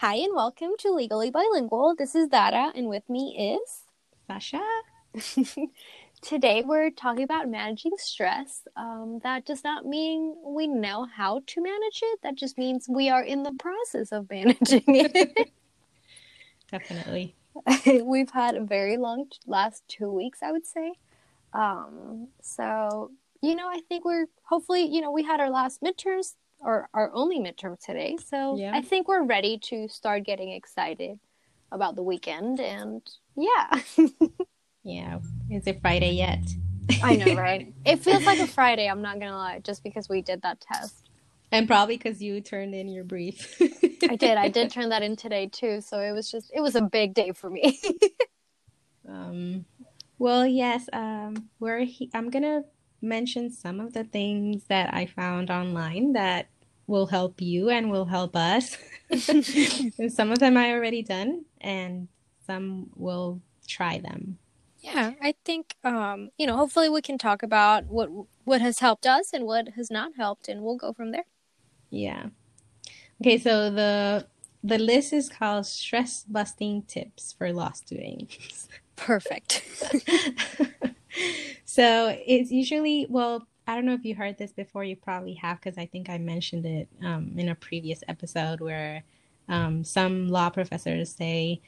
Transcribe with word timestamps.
Hi 0.00 0.14
and 0.14 0.34
welcome 0.34 0.70
to 0.78 0.92
Legally 0.92 1.30
Bilingual. 1.30 1.94
This 1.94 2.14
is 2.14 2.28
Dara, 2.28 2.72
and 2.74 2.88
with 2.88 3.06
me 3.10 3.58
is 3.60 3.82
Sasha. 4.26 4.66
Today 6.22 6.62
we're 6.64 6.88
talking 6.88 7.22
about 7.22 7.50
managing 7.50 7.92
stress. 7.98 8.66
Um, 8.76 9.20
that 9.22 9.44
does 9.44 9.62
not 9.62 9.84
mean 9.84 10.36
we 10.42 10.68
know 10.68 11.04
how 11.04 11.42
to 11.48 11.62
manage 11.62 12.00
it. 12.02 12.20
That 12.22 12.36
just 12.36 12.56
means 12.56 12.86
we 12.88 13.10
are 13.10 13.22
in 13.22 13.42
the 13.42 13.52
process 13.52 14.10
of 14.10 14.30
managing 14.30 14.84
it. 14.86 15.52
Definitely. 16.70 17.34
We've 18.02 18.30
had 18.30 18.54
a 18.54 18.64
very 18.64 18.96
long 18.96 19.26
last 19.46 19.82
two 19.86 20.10
weeks, 20.10 20.38
I 20.42 20.50
would 20.50 20.64
say. 20.64 20.94
Um, 21.52 22.28
so 22.40 23.10
you 23.42 23.54
know, 23.54 23.68
I 23.68 23.80
think 23.86 24.06
we're 24.06 24.28
hopefully, 24.44 24.86
you 24.86 25.02
know, 25.02 25.10
we 25.10 25.24
had 25.24 25.40
our 25.40 25.50
last 25.50 25.82
midterms 25.82 26.36
or 26.60 26.88
our 26.94 27.10
only 27.14 27.38
midterm 27.38 27.78
today. 27.84 28.16
So 28.24 28.56
Yeah. 28.56 28.72
I 28.74 28.82
think 28.82 29.08
we're 29.08 29.24
ready 29.24 29.58
to 29.64 29.88
start 29.88 30.24
getting 30.24 30.50
excited 30.52 31.18
about 31.72 31.96
the 31.96 32.02
weekend 32.02 32.60
and 32.60 33.02
yeah. 33.36 33.80
Yeah. 34.82 35.18
Is 35.50 35.66
it 35.66 35.80
Friday 35.82 36.12
yet? 36.12 36.38
I 37.02 37.16
know, 37.16 37.34
right? 37.40 37.72
It 37.84 37.96
feels 38.00 38.24
like 38.24 38.38
a 38.38 38.46
Friday, 38.46 38.88
I'm 38.88 39.02
not 39.02 39.20
gonna 39.20 39.36
lie, 39.36 39.60
just 39.62 39.84
because 39.84 40.08
we 40.08 40.22
did 40.22 40.40
that 40.42 40.60
test. 40.60 41.08
and 41.52 41.66
probably 41.66 41.96
because 41.98 42.22
you 42.22 42.40
turned 42.40 42.74
in 42.74 42.88
your 42.88 43.04
brief. 43.04 43.60
I 44.08 44.16
did. 44.16 44.38
I 44.38 44.48
did 44.48 44.70
turn 44.76 44.88
that 44.88 45.02
in 45.02 45.16
today 45.16 45.48
too, 45.52 45.80
so 45.82 46.00
it 46.00 46.12
was 46.12 46.30
just 46.30 46.50
it 46.54 46.60
was 46.62 46.76
a 46.76 46.82
big 46.82 47.12
day 47.14 47.32
for 47.32 47.50
me. 47.50 47.78
Um, 49.08 49.64
well, 50.18 50.46
yes. 50.46 50.88
Um, 50.92 51.48
we're. 51.58 51.80
He- 51.84 52.10
I'm 52.14 52.30
gonna 52.30 52.62
mention 53.02 53.50
some 53.50 53.80
of 53.80 53.92
the 53.92 54.04
things 54.04 54.64
that 54.68 54.92
I 54.94 55.06
found 55.06 55.50
online 55.50 56.12
that 56.12 56.48
will 56.90 57.06
help 57.06 57.40
you 57.40 57.70
and 57.70 57.90
will 57.90 58.06
help 58.06 58.34
us. 58.34 58.76
some 60.08 60.32
of 60.32 60.38
them 60.40 60.56
I 60.56 60.72
already 60.72 61.02
done, 61.02 61.44
and 61.60 62.08
some 62.46 62.90
will 62.96 63.40
try 63.66 63.98
them. 63.98 64.38
yeah, 64.80 65.12
I 65.22 65.34
think 65.44 65.76
um, 65.84 66.30
you 66.36 66.46
know, 66.46 66.56
hopefully 66.56 66.88
we 66.88 67.00
can 67.00 67.16
talk 67.16 67.42
about 67.42 67.86
what 67.86 68.10
what 68.44 68.60
has 68.60 68.80
helped 68.80 69.06
us 69.06 69.32
and 69.32 69.46
what 69.46 69.68
has 69.76 69.90
not 69.90 70.12
helped 70.16 70.48
and 70.48 70.62
we'll 70.62 70.76
go 70.76 70.92
from 70.92 71.12
there. 71.12 71.26
Yeah. 71.90 72.26
Okay, 73.20 73.38
so 73.38 73.70
the 73.70 74.26
the 74.64 74.78
list 74.78 75.12
is 75.12 75.28
called 75.28 75.66
stress 75.66 76.24
busting 76.24 76.82
tips 76.82 77.32
for 77.32 77.52
law 77.52 77.72
students. 77.72 78.68
Perfect. 78.96 79.64
so 81.64 82.16
it's 82.26 82.50
usually 82.50 83.06
well 83.08 83.46
i 83.70 83.74
don't 83.74 83.84
know 83.84 83.94
if 83.94 84.04
you 84.04 84.14
heard 84.14 84.38
this 84.38 84.52
before 84.52 84.84
you 84.84 84.96
probably 84.96 85.34
have 85.34 85.60
because 85.60 85.78
i 85.78 85.86
think 85.86 86.08
i 86.10 86.18
mentioned 86.18 86.66
it 86.66 86.88
um, 87.04 87.32
in 87.36 87.48
a 87.48 87.54
previous 87.54 88.02
episode 88.08 88.60
where 88.60 89.02
um, 89.48 89.82
some 89.82 90.28
law 90.28 90.48
professors 90.48 91.12
say 91.12 91.60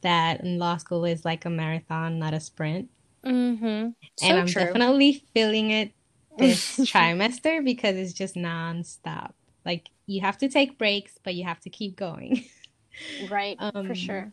that 0.00 0.44
law 0.44 0.76
school 0.76 1.04
is 1.04 1.24
like 1.24 1.44
a 1.44 1.50
marathon 1.50 2.18
not 2.18 2.34
a 2.34 2.40
sprint 2.40 2.88
mm-hmm. 3.24 3.90
So 4.16 4.26
and 4.26 4.38
i'm 4.38 4.46
true. 4.46 4.64
definitely 4.64 5.24
feeling 5.34 5.70
it 5.70 5.92
this 6.38 6.76
trimester 6.78 7.64
because 7.64 7.96
it's 7.96 8.12
just 8.12 8.34
nonstop 8.34 9.32
like 9.64 9.90
you 10.06 10.20
have 10.20 10.38
to 10.38 10.48
take 10.48 10.78
breaks 10.78 11.18
but 11.22 11.34
you 11.34 11.44
have 11.44 11.60
to 11.60 11.70
keep 11.70 11.96
going 11.96 12.44
right, 13.30 13.58
for 13.58 13.78
Um, 13.78 13.94
sure. 13.94 14.32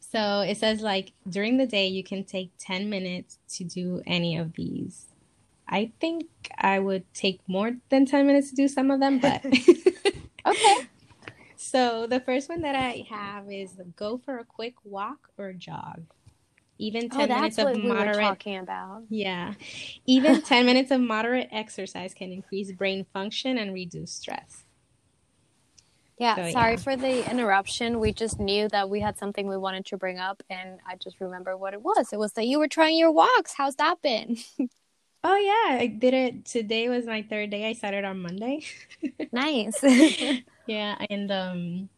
So 0.00 0.40
it 0.40 0.56
says 0.56 0.80
like 0.80 1.12
during 1.28 1.58
the 1.58 1.66
day 1.66 1.86
you 1.86 2.02
can 2.02 2.24
take 2.24 2.50
10 2.58 2.88
minutes 2.88 3.38
to 3.56 3.64
do 3.64 4.02
any 4.06 4.36
of 4.36 4.54
these. 4.54 5.07
I 5.68 5.92
think 6.00 6.26
I 6.56 6.78
would 6.78 7.12
take 7.14 7.40
more 7.46 7.72
than 7.90 8.06
10 8.06 8.26
minutes 8.26 8.50
to 8.50 8.56
do 8.56 8.68
some 8.68 8.90
of 8.90 9.00
them, 9.00 9.18
but 9.18 9.44
Okay. 10.46 10.88
so 11.56 12.06
the 12.06 12.20
first 12.20 12.48
one 12.48 12.62
that 12.62 12.74
I 12.74 13.04
have 13.10 13.50
is 13.50 13.80
go 13.96 14.18
for 14.18 14.38
a 14.38 14.44
quick 14.44 14.74
walk 14.84 15.28
or 15.36 15.52
jog. 15.52 16.04
Even 16.78 17.10
10 17.10 17.30
Oh, 17.30 17.34
minutes 17.36 17.58
of 17.58 17.66
what 17.66 17.74
we 17.74 17.82
were 17.82 17.84
moderate 17.88 18.20
talking 18.20 18.58
about. 18.58 19.02
Yeah. 19.10 19.54
Even 20.06 20.42
10 20.42 20.66
minutes 20.66 20.90
of 20.90 21.00
moderate 21.00 21.48
exercise 21.52 22.14
can 22.14 22.32
increase 22.32 22.72
brain 22.72 23.06
function 23.12 23.58
and 23.58 23.74
reduce 23.74 24.12
stress. 24.12 24.64
Yeah, 26.18 26.34
So, 26.36 26.46
sorry 26.46 26.74
yeah. 26.74 26.76
for 26.76 26.96
the 26.96 27.30
interruption. 27.30 28.00
We 28.00 28.12
just 28.12 28.40
knew 28.40 28.68
that 28.70 28.90
we 28.90 29.00
had 29.00 29.16
something 29.18 29.46
we 29.48 29.56
wanted 29.56 29.86
to 29.86 29.96
bring 29.96 30.18
up, 30.18 30.42
and 30.50 30.80
I 30.86 30.96
just 30.96 31.20
remember 31.20 31.56
what 31.56 31.74
it 31.74 31.82
was. 31.82 32.12
It 32.12 32.18
was 32.18 32.32
that 32.32 32.46
you 32.46 32.58
were 32.58 32.66
trying 32.68 32.96
your 32.98 33.12
walks. 33.12 33.54
How's 33.56 33.76
that 33.76 34.02
been? 34.02 34.36
Oh 35.24 35.36
yeah, 35.36 35.78
I 35.80 35.86
did 35.88 36.14
it 36.14 36.44
today 36.44 36.88
was 36.88 37.06
my 37.06 37.22
third 37.22 37.50
day. 37.50 37.66
I 37.68 37.72
started 37.72 38.04
on 38.04 38.20
Monday. 38.20 38.64
nice. 39.32 39.82
Yeah, 40.66 40.96
and 41.10 41.30
um 41.30 41.88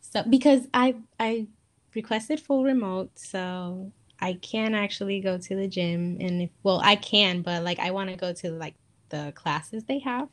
so 0.00 0.22
because 0.28 0.66
I 0.74 0.96
I 1.18 1.46
requested 1.94 2.40
full 2.40 2.64
remote, 2.64 3.10
so 3.18 3.92
I 4.20 4.34
can 4.34 4.74
actually 4.74 5.20
go 5.20 5.38
to 5.38 5.56
the 5.56 5.68
gym 5.68 6.18
and 6.20 6.42
if 6.42 6.50
well, 6.62 6.80
I 6.82 6.96
can, 6.96 7.42
but 7.42 7.62
like 7.62 7.78
I 7.78 7.90
want 7.90 8.10
to 8.10 8.16
go 8.16 8.32
to 8.32 8.50
like 8.50 8.74
the 9.10 9.32
classes 9.36 9.84
they 9.84 9.98
have. 10.00 10.28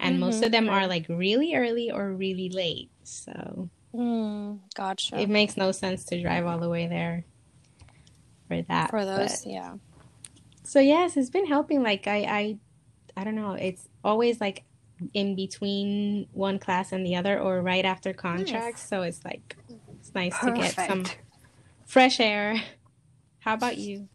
And 0.00 0.20
most 0.20 0.42
Mhm, 0.42 0.44
of 0.44 0.52
them 0.52 0.68
are 0.70 0.86
like 0.86 1.06
really 1.08 1.54
early 1.54 1.90
or 1.90 2.12
really 2.14 2.50
late. 2.50 2.90
So 3.04 3.70
mm, 3.94 4.60
gotcha. 4.74 5.16
it 5.16 5.28
makes 5.28 5.56
no 5.56 5.72
sense 5.72 6.04
to 6.06 6.20
drive 6.20 6.46
all 6.46 6.58
the 6.58 6.68
way 6.68 6.86
there 6.86 7.24
for 8.48 8.62
that. 8.62 8.90
for 8.90 9.04
those, 9.04 9.42
but- 9.42 9.46
yeah. 9.46 9.76
So 10.70 10.78
yes, 10.78 11.16
it's 11.16 11.30
been 11.30 11.46
helping. 11.46 11.82
Like 11.82 12.06
I, 12.06 12.18
I, 12.18 12.58
I 13.16 13.24
don't 13.24 13.34
know. 13.34 13.54
It's 13.54 13.88
always 14.04 14.40
like 14.40 14.62
in 15.14 15.34
between 15.34 16.28
one 16.32 16.60
class 16.60 16.92
and 16.92 17.04
the 17.04 17.16
other, 17.16 17.40
or 17.40 17.60
right 17.60 17.84
after 17.84 18.12
contracts. 18.12 18.88
So 18.88 19.02
it's 19.02 19.24
like 19.24 19.56
it's 19.98 20.14
nice 20.14 20.38
to 20.38 20.52
get 20.52 20.76
some 20.76 21.06
fresh 21.86 22.20
air. 22.20 22.62
How 23.40 23.54
about 23.54 23.78
you? 23.78 24.08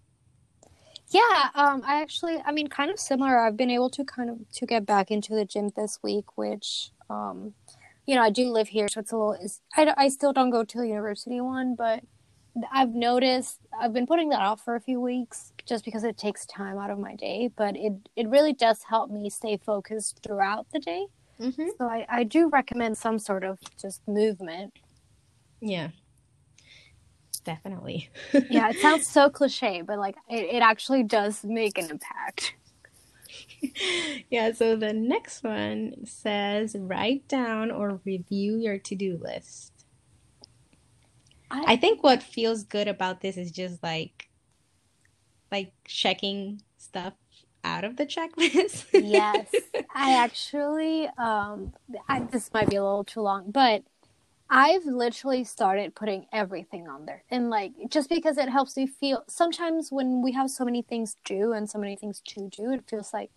Yeah, 1.09 1.49
um, 1.55 1.83
I 1.85 2.01
actually, 2.01 2.41
I 2.45 2.53
mean, 2.53 2.67
kind 2.67 2.89
of 2.89 2.99
similar. 3.01 3.37
I've 3.37 3.57
been 3.57 3.69
able 3.69 3.89
to 3.89 4.05
kind 4.05 4.29
of 4.29 4.49
to 4.53 4.65
get 4.65 4.85
back 4.85 5.11
into 5.11 5.35
the 5.35 5.43
gym 5.43 5.71
this 5.75 5.99
week, 6.01 6.37
which, 6.37 6.91
um, 7.09 7.53
you 8.05 8.15
know, 8.15 8.21
I 8.21 8.29
do 8.29 8.49
live 8.49 8.69
here, 8.69 8.87
so 8.87 9.01
it's 9.01 9.11
a 9.11 9.17
little. 9.17 9.33
It's, 9.33 9.59
I 9.75 9.93
I 9.97 10.07
still 10.07 10.31
don't 10.31 10.51
go 10.51 10.63
to 10.63 10.77
the 10.77 10.87
university 10.87 11.41
one, 11.41 11.75
but 11.75 12.05
I've 12.71 12.93
noticed 12.93 13.59
I've 13.79 13.93
been 13.93 14.07
putting 14.07 14.29
that 14.29 14.41
off 14.41 14.61
for 14.63 14.75
a 14.75 14.81
few 14.81 15.01
weeks 15.01 15.51
just 15.65 15.83
because 15.83 16.03
it 16.03 16.17
takes 16.17 16.45
time 16.45 16.77
out 16.77 16.89
of 16.89 16.99
my 16.99 17.15
day. 17.15 17.49
But 17.55 17.75
it 17.75 17.93
it 18.15 18.27
really 18.29 18.53
does 18.53 18.83
help 18.83 19.09
me 19.09 19.29
stay 19.29 19.57
focused 19.57 20.21
throughout 20.23 20.67
the 20.71 20.79
day. 20.79 21.05
Mm-hmm. 21.39 21.67
So 21.77 21.85
I 21.85 22.05
I 22.09 22.23
do 22.23 22.49
recommend 22.49 22.97
some 22.97 23.19
sort 23.19 23.43
of 23.43 23.59
just 23.79 24.01
movement. 24.07 24.73
Yeah, 25.61 25.89
definitely. 27.43 28.09
Yeah, 28.49 28.69
it 28.69 28.79
sounds 28.79 29.07
so 29.07 29.29
cliche, 29.29 29.81
but 29.81 29.99
like 29.99 30.15
it, 30.29 30.55
it 30.55 30.61
actually 30.61 31.03
does 31.03 31.43
make 31.43 31.77
an 31.77 31.89
impact. 31.89 32.55
yeah. 34.29 34.51
So 34.53 34.75
the 34.75 34.93
next 34.93 35.43
one 35.43 36.05
says 36.05 36.75
write 36.77 37.27
down 37.27 37.71
or 37.71 38.01
review 38.05 38.57
your 38.57 38.77
to-do 38.77 39.19
list. 39.21 39.74
I- 41.51 41.73
I 41.73 41.75
think 41.77 42.03
what 42.03 42.23
feels 42.23 42.63
good 42.63 42.87
about 42.87 43.21
this 43.21 43.37
is 43.37 43.51
just 43.51 43.81
like 43.83 44.29
like 45.51 45.73
checking 45.87 46.61
stuff 46.77 47.13
out 47.63 47.83
of 47.83 47.97
the 47.97 48.05
checklist. 48.05 48.85
yes. 48.93 49.47
I 49.93 50.15
actually 50.15 51.07
um 51.17 51.73
I, 52.09 52.19
this 52.21 52.51
might 52.53 52.69
be 52.69 52.75
a 52.75 52.83
little 52.83 53.03
too 53.05 53.21
long 53.21 53.51
but 53.51 53.83
i've 54.49 54.85
literally 54.85 55.43
started 55.43 55.95
putting 55.95 56.25
everything 56.33 56.87
on 56.87 57.05
there. 57.05 57.23
And 57.31 57.49
like 57.49 57.71
just 57.89 58.09
because 58.09 58.37
it 58.37 58.49
helps 58.49 58.75
me 58.77 58.87
feel 58.87 59.23
sometimes 59.27 59.91
when 59.91 60.21
we 60.21 60.33
have 60.33 60.49
so 60.49 60.65
many 60.65 60.81
things 60.81 61.15
due 61.25 61.53
and 61.53 61.69
so 61.69 61.79
many 61.79 61.95
things 61.95 62.21
to 62.27 62.49
do 62.49 62.71
it 62.71 62.83
feels 62.89 63.13
like 63.13 63.31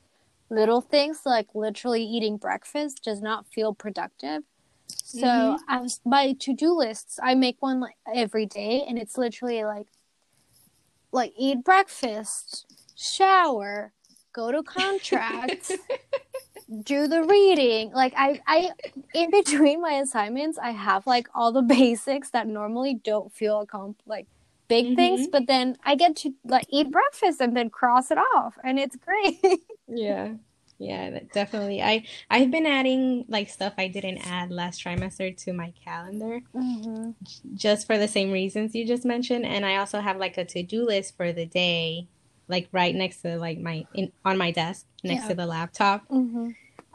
little 0.50 0.80
things 0.80 1.20
like 1.24 1.48
literally 1.54 2.02
eating 2.04 2.36
breakfast 2.36 3.02
does 3.04 3.22
not 3.22 3.46
feel 3.46 3.74
productive 3.74 4.42
so 4.88 5.26
Mhm. 5.26 5.58
I 5.68 5.80
was 5.80 6.00
my 6.04 6.32
to-do 6.34 6.72
lists 6.72 7.18
i 7.22 7.34
make 7.34 7.56
one 7.60 7.80
like 7.80 7.96
every 8.14 8.46
day 8.46 8.84
and 8.88 8.98
it's 8.98 9.16
literally 9.18 9.64
like 9.64 9.86
like 11.12 11.32
eat 11.38 11.64
breakfast 11.64 12.66
shower 12.96 13.92
go 14.32 14.52
to 14.52 14.62
contracts 14.62 15.72
do 16.84 17.06
the 17.08 17.22
reading 17.24 17.90
like 17.92 18.12
i 18.16 18.40
i 18.46 18.70
in 19.14 19.30
between 19.30 19.80
my 19.80 19.92
assignments 19.94 20.58
i 20.58 20.70
have 20.70 21.06
like 21.06 21.26
all 21.34 21.52
the 21.52 21.62
basics 21.78 22.30
that 22.30 22.46
normally 22.46 22.94
don't 22.94 23.32
feel 23.32 23.66
like 24.06 24.26
big 24.68 24.94
things 24.94 25.26
but 25.32 25.46
then 25.46 25.76
i 25.84 25.94
get 25.94 26.14
to 26.14 26.34
like 26.44 26.66
eat 26.70 26.90
breakfast 26.90 27.40
and 27.40 27.56
then 27.56 27.70
cross 27.70 28.10
it 28.10 28.18
off 28.36 28.58
and 28.62 28.78
it's 28.78 28.96
great 28.96 29.40
Yeah. 29.88 30.34
Yeah, 30.78 31.20
definitely. 31.32 31.82
I 31.82 32.04
I've 32.30 32.50
been 32.50 32.66
adding 32.66 33.24
like 33.28 33.48
stuff 33.48 33.74
I 33.78 33.88
didn't 33.88 34.18
add 34.18 34.52
last 34.52 34.82
trimester 34.82 35.36
to 35.44 35.52
my 35.52 35.72
calendar 35.84 36.40
mm-hmm. 36.54 37.10
just 37.54 37.86
for 37.86 37.98
the 37.98 38.06
same 38.06 38.30
reasons 38.30 38.74
you 38.74 38.86
just 38.86 39.04
mentioned, 39.04 39.44
and 39.44 39.66
I 39.66 39.76
also 39.76 40.00
have 40.00 40.18
like 40.18 40.38
a 40.38 40.44
to-do 40.44 40.86
list 40.86 41.16
for 41.16 41.32
the 41.32 41.46
day, 41.46 42.06
like 42.46 42.68
right 42.70 42.94
next 42.94 43.22
to 43.22 43.38
like 43.38 43.58
my 43.58 43.86
in 43.92 44.12
on 44.24 44.38
my 44.38 44.52
desk 44.52 44.86
next 45.02 45.22
Yeah. 45.24 45.28
to 45.28 45.34
the 45.34 45.46
laptop. 45.46 46.08
Mm-hmm. 46.08 46.50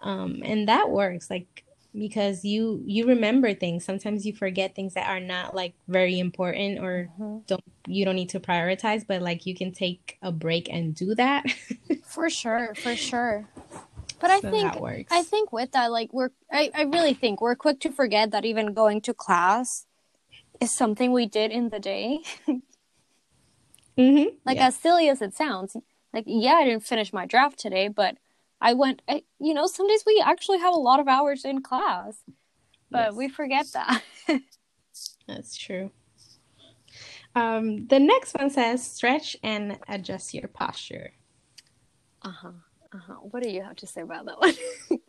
Um, 0.07 0.41
and 0.43 0.67
that 0.69 0.89
works. 0.89 1.29
Like 1.29 1.63
because 1.97 2.43
you 2.43 2.81
you 2.85 3.05
remember 3.05 3.53
things 3.53 3.85
sometimes 3.85 4.25
you 4.25 4.33
forget 4.33 4.75
things 4.75 4.95
that 4.95 5.07
are 5.07 5.19
not 5.19 5.55
like 5.55 5.73
very 5.87 6.17
important 6.17 6.79
or 6.79 7.09
mm-hmm. 7.19 7.37
don't 7.45 7.63
you 7.87 8.03
don't 8.03 8.15
need 8.15 8.29
to 8.29 8.39
prioritize 8.39 9.05
but 9.07 9.21
like 9.21 9.45
you 9.45 9.53
can 9.53 9.71
take 9.71 10.17
a 10.21 10.31
break 10.31 10.67
and 10.71 10.95
do 10.95 11.13
that 11.13 11.45
for 12.13 12.29
sure 12.29 12.73
for 12.75 12.95
sure 12.95 13.47
but 14.19 14.29
so 14.29 14.37
i 14.37 14.39
think 14.39 15.07
i 15.11 15.23
think 15.23 15.51
with 15.51 15.71
that 15.71 15.91
like 15.91 16.11
we're 16.13 16.29
I, 16.51 16.71
I 16.73 16.83
really 16.83 17.13
think 17.13 17.41
we're 17.41 17.55
quick 17.55 17.79
to 17.81 17.91
forget 17.91 18.31
that 18.31 18.45
even 18.45 18.73
going 18.73 19.01
to 19.01 19.13
class 19.13 19.85
is 20.61 20.71
something 20.71 21.11
we 21.11 21.25
did 21.25 21.51
in 21.51 21.69
the 21.69 21.79
day 21.79 22.21
mm-hmm. 23.97 24.35
like 24.45 24.57
yeah. 24.57 24.67
as 24.67 24.75
silly 24.75 25.09
as 25.09 25.21
it 25.21 25.33
sounds 25.33 25.75
like 26.13 26.25
yeah 26.27 26.53
i 26.53 26.63
didn't 26.63 26.83
finish 26.83 27.11
my 27.11 27.25
draft 27.25 27.57
today 27.59 27.87
but 27.87 28.17
I 28.63 28.73
went, 28.73 29.01
I, 29.09 29.23
you 29.39 29.53
know, 29.53 29.67
some 29.67 29.89
days 29.89 30.05
we 30.07 30.23
actually 30.25 30.59
have 30.59 30.73
a 30.73 30.77
lot 30.77 31.01
of 31.01 31.09
hours 31.09 31.43
in 31.43 31.61
class, 31.61 32.23
but 32.89 33.07
yes. 33.07 33.13
we 33.13 33.27
forget 33.27 33.65
that. 33.73 34.01
That's 35.27 35.57
true. 35.57 35.91
Um, 37.35 37.87
the 37.87 37.99
next 37.99 38.33
one 38.39 38.49
says 38.49 38.81
stretch 38.81 39.35
and 39.43 39.79
adjust 39.89 40.33
your 40.33 40.47
posture. 40.47 41.11
Uh 42.23 42.31
huh. 42.31 42.51
Uh 42.93 42.97
huh. 42.97 43.13
What 43.21 43.43
do 43.43 43.49
you 43.49 43.61
have 43.63 43.75
to 43.77 43.87
say 43.87 44.01
about 44.01 44.25
that 44.25 44.39
one? 44.39 44.99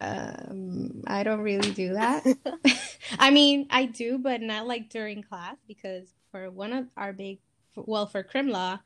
um, 0.00 1.02
I 1.06 1.22
don't 1.22 1.40
really 1.40 1.70
do 1.72 1.94
that. 1.94 2.24
I 3.18 3.30
mean, 3.30 3.66
I 3.70 3.86
do, 3.86 4.18
but 4.18 4.40
not 4.40 4.66
like 4.66 4.88
during 4.88 5.22
class 5.22 5.56
because 5.66 6.08
for 6.30 6.50
one 6.50 6.72
of 6.72 6.86
our 6.96 7.12
big, 7.12 7.38
well, 7.76 8.06
for 8.06 8.22
crim 8.22 8.48
law, 8.48 8.78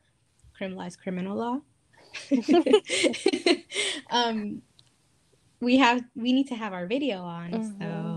crim 0.56 0.75
law 0.75 0.84
is 0.84 0.96
criminal 0.96 1.36
law. 1.36 1.60
um, 4.10 4.62
we 5.60 5.76
have 5.78 6.02
we 6.14 6.32
need 6.32 6.48
to 6.48 6.54
have 6.54 6.72
our 6.72 6.86
video 6.86 7.19
on, 7.22 7.50
mm-hmm. 7.50 7.82
so 7.82 8.07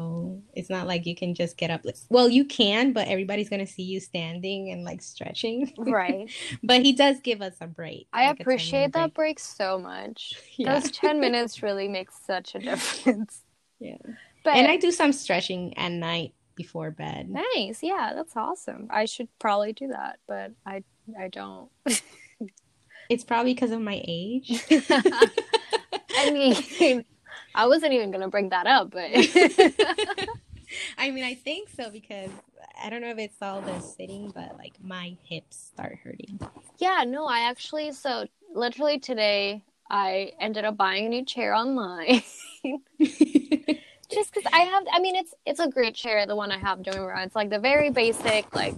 it's 0.54 0.70
not 0.70 0.88
like 0.88 1.06
you 1.06 1.16
can 1.16 1.34
just 1.34 1.58
get 1.58 1.70
up. 1.70 1.86
Well, 2.10 2.30
you 2.30 2.46
can, 2.46 2.94
but 2.94 3.08
everybody's 3.08 3.50
gonna 3.50 3.68
see 3.68 3.84
you 3.84 4.00
standing 4.00 4.72
and 4.72 4.84
like 4.84 5.02
stretching, 5.02 5.74
right? 5.78 6.30
but 6.64 6.82
he 6.82 6.94
does 6.94 7.20
give 7.22 7.42
us 7.42 7.56
a 7.62 7.68
break. 7.68 8.08
I 8.14 8.28
like 8.28 8.40
appreciate 8.40 8.94
that 8.94 9.14
break. 9.14 9.38
break 9.38 9.40
so 9.40 9.80
much. 9.80 10.34
Yeah. 10.58 10.80
Those 10.80 10.92
ten 10.92 11.20
minutes 11.20 11.64
really 11.64 11.88
make 11.88 12.12
such 12.12 12.56
a 12.56 12.60
difference. 12.60 13.42
Yeah, 13.80 13.98
but 14.44 14.54
and 14.54 14.68
I 14.68 14.78
do 14.78 14.92
some 14.92 15.12
stretching 15.12 15.76
at 15.76 15.92
night 15.92 16.36
before 16.54 16.92
bed. 16.92 17.32
Nice, 17.32 17.82
yeah, 17.82 18.12
that's 18.14 18.38
awesome. 18.38 18.90
I 18.92 19.06
should 19.06 19.28
probably 19.40 19.74
do 19.74 19.88
that, 19.88 20.20
but 20.28 20.52
I 20.64 20.84
I 21.20 21.30
don't. 21.30 21.72
It's 23.10 23.24
probably 23.24 23.56
because 23.56 23.72
of 23.72 23.82
my 23.82 24.00
age. 24.08 24.64
I 26.16 26.32
mean, 26.32 27.04
I 27.54 27.68
wasn't 27.68 27.94
even 27.94 28.12
gonna 28.12 28.30
bring 28.30 28.50
that 28.50 28.68
up, 28.68 28.92
but 28.92 29.10
I 30.98 31.12
mean, 31.12 31.24
I 31.24 31.36
think 31.36 31.70
so 31.70 31.90
because 31.90 32.30
I 32.82 32.90
don't 32.90 33.02
know 33.02 33.10
if 33.10 33.18
it's 33.18 33.42
all 33.42 33.62
the 33.62 33.80
sitting, 33.80 34.32
but 34.34 34.58
like 34.58 34.74
my 34.84 35.16
hips 35.24 35.72
start 35.74 36.00
hurting. 36.04 36.40
Yeah, 36.78 37.04
no, 37.06 37.26
I 37.26 37.42
actually 37.42 37.92
so 37.92 38.28
literally 38.54 39.00
today 39.00 39.64
I 39.90 40.32
ended 40.40 40.64
up 40.66 40.78
buying 40.78 41.06
a 41.06 41.10
new 41.10 41.26
chair 41.26 41.54
online. 41.54 42.24
Just 44.10 44.34
because 44.34 44.52
I 44.52 44.60
have, 44.60 44.84
I 44.92 45.00
mean, 45.00 45.16
it's 45.16 45.34
it's 45.46 45.60
a 45.60 45.70
great 45.70 45.96
chair, 45.96 46.26
the 46.26 46.36
one 46.36 46.52
I 46.52 46.58
have 46.58 46.84
doing 46.84 46.98
around. 46.98 47.24
It's 47.24 47.36
like 47.36 47.50
the 47.50 47.60
very 47.60 47.90
basic, 47.90 48.54
like 48.54 48.76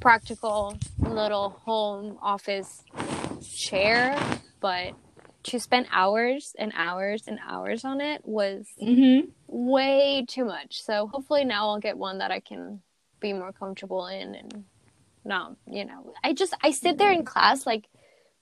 practical 0.00 0.76
little 0.98 1.50
home 1.50 2.18
office 2.20 2.82
chair, 3.42 4.18
but 4.60 4.94
to 5.46 5.60
spend 5.60 5.86
hours 5.92 6.54
and 6.58 6.72
hours 6.76 7.24
and 7.28 7.38
hours 7.48 7.84
on 7.84 8.00
it 8.00 8.20
was 8.24 8.66
mm-hmm. 8.82 9.28
way 9.46 10.24
too 10.28 10.44
much. 10.44 10.82
So 10.82 11.06
hopefully 11.06 11.44
now 11.44 11.68
I'll 11.68 11.78
get 11.78 11.96
one 11.96 12.18
that 12.18 12.32
I 12.32 12.40
can 12.40 12.80
be 13.20 13.32
more 13.32 13.52
comfortable 13.52 14.06
in 14.08 14.34
and 14.34 14.64
not, 15.24 15.56
you 15.66 15.84
know, 15.84 16.14
I 16.22 16.32
just 16.32 16.54
I 16.62 16.72
sit 16.72 16.98
there 16.98 17.12
in 17.12 17.24
class 17.24 17.64
like 17.64 17.86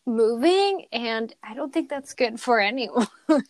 moving 0.06 0.86
and 0.92 1.34
I 1.42 1.54
don't 1.54 1.72
think 1.72 1.90
that's 1.90 2.14
good 2.14 2.40
for 2.40 2.58
anyone. 2.58 3.06
um, 3.28 3.44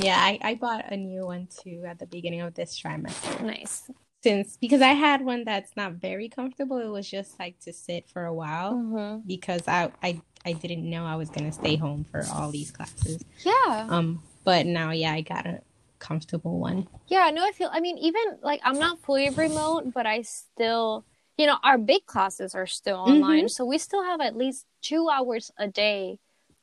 yeah, 0.00 0.18
I, 0.18 0.38
I 0.42 0.54
bought 0.60 0.92
a 0.92 0.96
new 0.96 1.26
one 1.26 1.48
too 1.62 1.82
at 1.86 1.98
the 1.98 2.06
beginning 2.06 2.42
of 2.42 2.54
this 2.54 2.80
trimester. 2.80 3.42
Nice 3.42 3.90
since 4.26 4.56
because 4.56 4.82
I 4.82 4.92
had 4.92 5.24
one 5.24 5.44
that's 5.44 5.76
not 5.76 5.92
very 5.92 6.28
comfortable. 6.28 6.78
It 6.78 6.88
was 6.88 7.08
just 7.08 7.38
like 7.38 7.60
to 7.60 7.72
sit 7.72 8.08
for 8.08 8.24
a 8.24 8.34
while 8.34 8.74
mm-hmm. 8.74 9.20
because 9.26 9.62
I, 9.68 9.92
I 10.02 10.20
I 10.44 10.52
didn't 10.52 10.88
know 10.88 11.04
I 11.04 11.14
was 11.14 11.30
gonna 11.30 11.52
stay 11.52 11.76
home 11.76 12.04
for 12.10 12.24
all 12.34 12.50
these 12.50 12.72
classes. 12.72 13.22
Yeah. 13.44 13.86
Um. 13.88 14.22
But 14.44 14.66
now, 14.66 14.90
yeah, 14.90 15.12
I 15.12 15.20
got 15.20 15.46
a 15.46 15.60
comfortable 16.00 16.58
one. 16.58 16.88
Yeah. 17.06 17.30
No, 17.30 17.44
I 17.44 17.52
feel. 17.52 17.70
I 17.72 17.80
mean, 17.80 17.98
even 17.98 18.38
like 18.42 18.60
I'm 18.64 18.80
not 18.80 18.98
fully 19.04 19.30
remote, 19.30 19.92
but 19.94 20.06
I 20.06 20.22
still, 20.22 21.04
you 21.36 21.46
know, 21.46 21.58
our 21.62 21.78
big 21.78 22.04
classes 22.06 22.54
are 22.54 22.66
still 22.66 22.96
online, 22.96 23.44
mm-hmm. 23.44 23.48
so 23.48 23.64
we 23.64 23.78
still 23.78 24.02
have 24.02 24.20
at 24.20 24.36
least 24.36 24.66
two 24.82 25.08
hours 25.08 25.52
a 25.56 25.68
day 25.68 26.18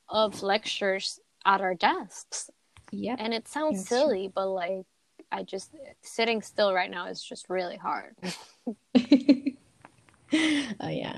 of 0.09 0.43
lectures 0.43 1.17
at 1.45 1.61
our 1.61 1.75
desks. 1.75 2.49
Yeah. 2.91 3.15
And 3.17 3.33
it 3.33 3.47
sounds 3.47 3.77
That's 3.77 3.89
silly, 3.89 4.25
true. 4.25 4.33
but 4.35 4.47
like 4.49 4.85
I 5.33 5.41
just 5.41 5.71
sitting 6.01 6.43
still 6.43 6.73
right 6.73 6.91
now 6.91 7.07
is 7.07 7.23
just 7.23 7.49
really 7.49 7.75
hard. 7.77 8.15
oh 8.95 10.89
yeah. 10.89 11.17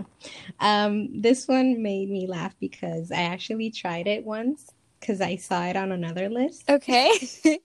Um, 0.62 1.22
this 1.22 1.50
one 1.50 1.84
made 1.84 2.10
me 2.10 2.26
laugh 2.26 2.56
because 2.60 3.12
I 3.12 3.24
actually 3.24 3.72
tried 3.72 4.08
it 4.08 4.24
once 4.24 4.72
because 5.00 5.20
I 5.20 5.36
saw 5.36 5.66
it 5.66 5.76
on 5.76 5.92
another 5.92 6.30
list. 6.30 6.70
Okay. 6.70 7.12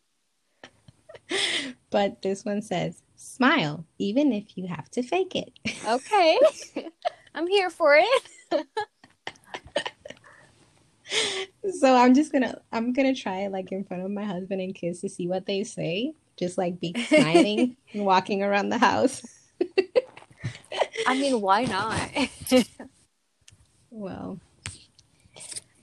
but 1.90 2.20
this 2.20 2.44
one 2.44 2.62
says, 2.62 3.00
smile, 3.14 3.86
even 3.98 4.32
if 4.32 4.58
you 4.58 4.66
have 4.66 4.90
to 4.90 5.02
fake 5.04 5.36
it. 5.36 5.52
okay. 5.86 6.38
I'm 7.32 7.46
here 7.46 7.70
for 7.70 7.96
it. 7.96 8.66
so 11.78 11.94
I'm 11.96 12.12
just 12.14 12.32
gonna 12.32 12.60
I'm 12.72 12.92
gonna 12.92 13.14
try 13.14 13.42
it 13.42 13.52
like 13.52 13.70
in 13.70 13.84
front 13.84 14.02
of 14.02 14.10
my 14.10 14.24
husband 14.24 14.60
and 14.60 14.74
kids 14.74 15.00
to 15.02 15.08
see 15.08 15.28
what 15.28 15.46
they 15.46 15.62
say 15.62 16.12
just 16.40 16.58
like 16.58 16.80
be 16.80 16.94
smiling 17.08 17.76
and 17.92 18.04
walking 18.04 18.42
around 18.42 18.70
the 18.70 18.78
house. 18.78 19.22
I 21.06 21.14
mean, 21.14 21.40
why 21.40 21.64
not? 21.64 22.10
well, 23.90 24.40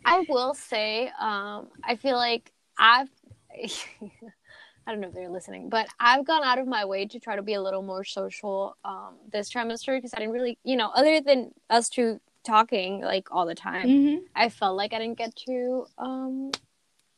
I 0.03 0.25
will 0.27 0.53
say, 0.53 1.11
um, 1.19 1.69
I 1.83 1.95
feel 1.95 2.17
like 2.17 2.51
I've. 2.77 3.09
I 4.87 4.91
don't 4.91 5.01
know 5.01 5.09
if 5.09 5.13
they're 5.13 5.29
listening, 5.29 5.67
but 5.67 5.85
I've 5.99 6.25
gone 6.25 6.45
out 6.45 6.59
of 6.59 6.67
my 6.67 6.85
way 6.85 7.05
to 7.07 7.19
try 7.19 7.35
to 7.35 7.41
be 7.41 7.55
a 7.55 7.61
little 7.61 7.81
more 7.81 8.05
social 8.05 8.77
um, 8.85 9.15
this 9.33 9.51
trimester 9.51 9.97
because 9.97 10.13
I 10.13 10.19
didn't 10.19 10.33
really, 10.33 10.57
you 10.63 10.77
know, 10.77 10.91
other 10.95 11.19
than 11.19 11.51
us 11.69 11.89
two 11.89 12.21
talking 12.45 13.01
like 13.01 13.27
all 13.29 13.45
the 13.45 13.53
time, 13.53 13.85
mm-hmm. 13.85 14.23
I 14.33 14.47
felt 14.47 14.77
like 14.77 14.93
I 14.93 14.99
didn't 14.99 15.17
get 15.17 15.35
to 15.47 15.87
um, 15.97 16.51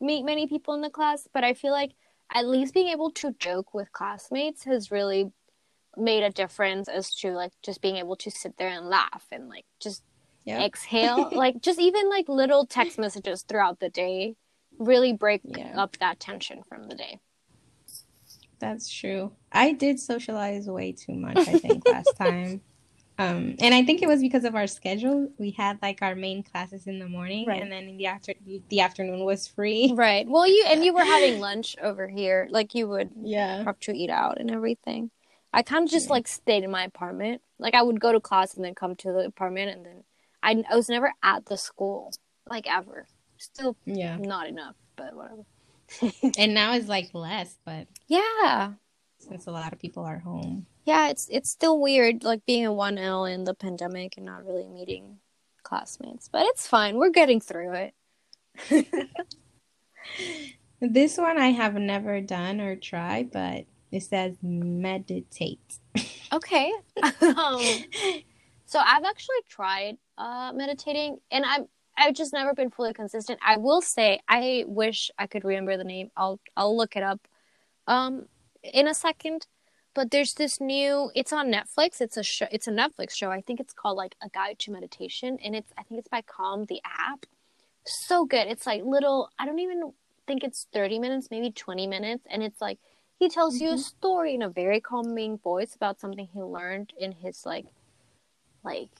meet 0.01 0.23
many 0.23 0.47
people 0.47 0.73
in 0.73 0.81
the 0.81 0.89
class. 0.89 1.27
But 1.31 1.43
I 1.43 1.53
feel 1.53 1.71
like 1.71 1.91
at 2.33 2.47
least 2.47 2.73
being 2.73 2.87
able 2.87 3.11
to 3.11 3.33
joke 3.39 3.73
with 3.73 3.91
classmates 3.91 4.63
has 4.65 4.91
really 4.91 5.31
made 5.97 6.23
a 6.23 6.29
difference 6.29 6.87
as 6.87 7.13
to 7.15 7.31
like 7.31 7.51
just 7.63 7.81
being 7.81 7.97
able 7.97 8.15
to 8.15 8.31
sit 8.31 8.57
there 8.57 8.69
and 8.69 8.87
laugh 8.87 9.25
and 9.31 9.49
like 9.49 9.65
just 9.79 10.03
yep. 10.45 10.61
exhale 10.61 11.29
like 11.35 11.61
just 11.61 11.79
even 11.79 12.09
like 12.09 12.29
little 12.29 12.65
text 12.65 12.97
messages 12.97 13.43
throughout 13.43 13.79
the 13.79 13.89
day 13.89 14.35
really 14.77 15.13
break 15.13 15.41
yeah. 15.43 15.73
up 15.75 15.97
that 15.97 16.19
tension 16.19 16.61
from 16.67 16.87
the 16.87 16.95
day 16.95 17.19
that's 18.59 18.89
true 18.89 19.31
i 19.51 19.73
did 19.73 19.99
socialize 19.99 20.67
way 20.67 20.91
too 20.91 21.13
much 21.13 21.37
i 21.37 21.57
think 21.57 21.87
last 21.87 22.13
time 22.17 22.61
um, 23.19 23.55
and 23.59 23.75
I 23.75 23.83
think 23.83 24.01
it 24.01 24.07
was 24.07 24.21
because 24.21 24.45
of 24.45 24.55
our 24.55 24.65
schedule. 24.65 25.29
We 25.37 25.51
had 25.51 25.77
like 25.81 26.01
our 26.01 26.15
main 26.15 26.41
classes 26.41 26.87
in 26.87 26.99
the 26.99 27.09
morning, 27.09 27.45
right. 27.45 27.61
and 27.61 27.69
then 27.69 27.89
in 27.89 27.97
the 27.97 28.05
after 28.05 28.33
the 28.69 28.79
afternoon 28.79 29.25
was 29.25 29.45
free. 29.45 29.91
Right. 29.93 30.25
Well, 30.25 30.47
you 30.47 30.63
and 30.67 30.85
you 30.85 30.93
were 30.93 31.03
having 31.15 31.41
lunch 31.41 31.75
over 31.81 32.07
here, 32.07 32.47
like 32.49 32.73
you 32.73 32.87
would 32.87 33.11
yeah 33.21 33.65
have 33.65 33.77
to 33.81 33.91
eat 33.91 34.09
out 34.09 34.39
and 34.39 34.49
everything. 34.49 35.11
I 35.53 35.63
kind 35.63 35.83
of 35.83 35.91
just 35.91 36.07
yeah. 36.07 36.13
like 36.13 36.29
stayed 36.29 36.63
in 36.63 36.71
my 36.71 36.85
apartment. 36.85 37.41
Like 37.59 37.73
I 37.73 37.81
would 37.81 37.99
go 37.99 38.13
to 38.13 38.21
class 38.21 38.53
and 38.53 38.63
then 38.63 38.73
come 38.73 38.95
to 38.95 39.11
the 39.11 39.25
apartment, 39.25 39.71
and 39.71 39.85
then 39.85 40.03
I, 40.41 40.63
I 40.71 40.77
was 40.77 40.87
never 40.87 41.11
at 41.21 41.47
the 41.47 41.57
school 41.57 42.13
like 42.49 42.67
ever. 42.71 43.05
Still, 43.37 43.75
yeah, 43.85 44.15
not 44.15 44.47
enough, 44.47 44.75
but 44.95 45.13
whatever. 45.13 45.43
and 46.37 46.53
now 46.53 46.73
it's 46.73 46.87
like 46.87 47.09
less, 47.13 47.57
but 47.65 47.87
yeah, 48.07 48.73
since 49.17 49.45
a 49.45 49.51
lot 49.51 49.73
of 49.73 49.79
people 49.79 50.05
are 50.05 50.19
home 50.19 50.67
yeah, 50.89 51.09
it's 51.09 51.27
it's 51.29 51.51
still 51.51 51.79
weird 51.79 52.23
like 52.23 52.47
being 52.47 52.65
a 52.65 52.71
1L 52.71 53.31
in 53.31 53.43
the 53.43 53.53
pandemic 53.53 54.15
and 54.17 54.25
not 54.25 54.43
really 54.43 54.67
meeting 54.67 55.19
classmates, 55.61 56.27
but 56.27 56.47
it's 56.47 56.65
fine. 56.65 56.97
We're 56.97 57.11
getting 57.11 57.39
through 57.39 57.73
it. 57.73 57.93
this 60.81 61.19
one 61.19 61.37
I 61.37 61.49
have 61.49 61.75
never 61.75 62.21
done 62.21 62.59
or 62.59 62.75
tried, 62.75 63.29
but 63.29 63.65
it 63.91 64.01
says 64.01 64.37
meditate. 64.41 65.77
okay. 66.33 66.73
um, 67.21 67.61
so 68.65 68.79
I've 68.79 69.03
actually 69.03 69.43
tried 69.47 69.97
uh, 70.17 70.53
meditating, 70.55 71.19
and 71.29 71.45
I'm 71.45 71.67
I've 71.95 72.15
just 72.15 72.33
never 72.33 72.55
been 72.55 72.71
fully 72.71 72.93
consistent. 72.93 73.39
I 73.45 73.57
will 73.57 73.83
say 73.83 74.21
I 74.27 74.63
wish 74.65 75.11
I 75.19 75.27
could 75.27 75.43
remember 75.43 75.77
the 75.77 75.83
name. 75.83 76.09
I'll 76.17 76.39
I'll 76.57 76.75
look 76.75 76.95
it 76.95 77.03
up 77.03 77.19
um 77.85 78.25
in 78.63 78.87
a 78.87 78.95
second. 78.95 79.45
But 79.99 80.11
there's 80.11 80.35
this 80.35 80.61
new 80.61 81.11
it's 81.13 81.33
on 81.33 81.51
Netflix. 81.51 81.99
It's 81.99 82.15
a 82.15 82.23
show 82.23 82.45
it's 82.53 82.69
a 82.69 82.71
Netflix 82.71 83.11
show. 83.11 83.31
I 83.31 83.41
think 83.41 83.59
it's 83.59 83.73
called 83.73 83.97
like 83.97 84.15
A 84.23 84.29
Guide 84.29 84.57
to 84.59 84.71
Meditation 84.71 85.37
and 85.43 85.53
it's 85.53 85.73
I 85.77 85.83
think 85.83 85.99
it's 85.99 86.07
by 86.07 86.21
Calm 86.21 86.63
the 86.69 86.79
app. 86.85 87.25
So 87.85 88.23
good. 88.23 88.47
It's 88.47 88.65
like 88.65 88.85
little 88.85 89.29
I 89.37 89.45
don't 89.45 89.59
even 89.59 89.91
think 90.25 90.45
it's 90.45 90.67
30 90.71 90.99
minutes, 90.99 91.27
maybe 91.29 91.51
20 91.51 91.85
minutes 91.85 92.25
and 92.31 92.41
it's 92.41 92.61
like 92.61 92.79
he 93.17 93.27
tells 93.27 93.55
mm-hmm. 93.55 93.63
you 93.65 93.69
a 93.71 93.73
mm-hmm. 93.73 93.81
story 93.81 94.35
in 94.35 94.41
a 94.41 94.47
very 94.47 94.79
calming 94.79 95.37
voice 95.37 95.75
about 95.75 95.99
something 95.99 96.29
he 96.33 96.41
learned 96.41 96.93
in 96.97 97.11
his 97.11 97.45
like 97.45 97.65
like 98.63 98.91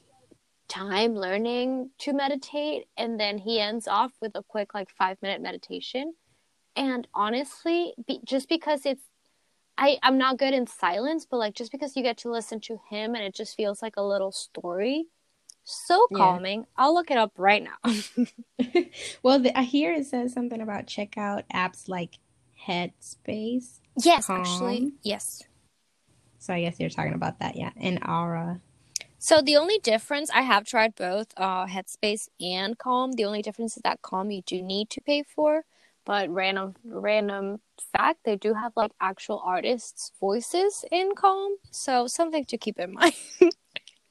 time 0.67 1.15
learning 1.15 1.91
to 1.99 2.11
meditate 2.11 2.87
and 2.97 3.17
then 3.17 3.37
he 3.37 3.61
ends 3.61 3.87
off 3.87 4.11
with 4.19 4.35
a 4.35 4.43
quick 4.43 4.73
like 4.73 4.89
5 4.89 5.21
minute 5.21 5.41
meditation 5.41 6.15
and 6.75 7.07
honestly 7.13 7.93
be, 8.05 8.19
just 8.25 8.49
because 8.49 8.85
it's 8.85 9.03
I 9.79 9.97
I'm 10.03 10.17
not 10.17 10.37
good 10.37 10.53
in 10.53 10.67
silence 10.67 11.25
but 11.25 11.37
like 11.37 11.55
just 11.55 11.71
because 11.71 11.95
you 11.95 12.03
get 12.03 12.17
to 12.19 12.31
listen 12.31 12.59
to 12.61 12.79
him 12.89 13.15
and 13.15 13.23
it 13.23 13.33
just 13.33 13.55
feels 13.55 13.81
like 13.81 13.95
a 13.97 14.03
little 14.03 14.31
story 14.31 15.07
so 15.69 16.07
calming. 16.13 16.61
Yeah. 16.61 16.65
I'll 16.77 16.93
look 16.93 17.11
it 17.11 17.17
up 17.17 17.33
right 17.37 17.63
now. 17.63 17.77
well, 19.23 19.39
the, 19.39 19.57
I 19.57 19.63
hear 19.63 19.93
it 19.93 20.05
says 20.05 20.33
something 20.33 20.61
about 20.61 20.87
check 20.87 21.17
out 21.17 21.43
apps 21.53 21.87
like 21.87 22.15
Headspace. 22.67 23.79
Yes, 24.03 24.25
Calm. 24.25 24.39
actually, 24.39 24.93
yes. 25.03 25.43
So 26.39 26.53
I 26.53 26.61
guess 26.61 26.79
you're 26.79 26.89
talking 26.89 27.13
about 27.13 27.39
that, 27.39 27.55
yeah, 27.55 27.71
and 27.79 27.99
Aura. 28.07 28.61
So 29.19 29.41
the 29.41 29.57
only 29.57 29.77
difference 29.79 30.29
I 30.31 30.41
have 30.41 30.65
tried 30.65 30.95
both 30.95 31.27
uh, 31.37 31.67
Headspace 31.67 32.29
and 32.39 32.77
Calm. 32.77 33.11
The 33.11 33.25
only 33.25 33.41
difference 33.41 33.75
is 33.75 33.83
that 33.83 34.01
Calm 34.01 34.31
you 34.31 34.41
do 34.41 34.61
need 34.61 34.89
to 34.91 35.01
pay 35.01 35.23
for, 35.23 35.63
but 36.09 36.27
random 36.31 36.73
random 36.83 37.61
fact 37.95 38.21
they 38.25 38.35
do 38.35 38.55
have 38.55 38.71
like 38.75 38.91
actual 38.99 39.43
artists' 39.45 40.11
voices 40.19 40.83
in 40.91 41.11
Calm, 41.15 41.57
so 41.69 42.07
something 42.07 42.45
to 42.45 42.57
keep 42.57 42.79
in 42.79 42.93
mind. 42.99 43.13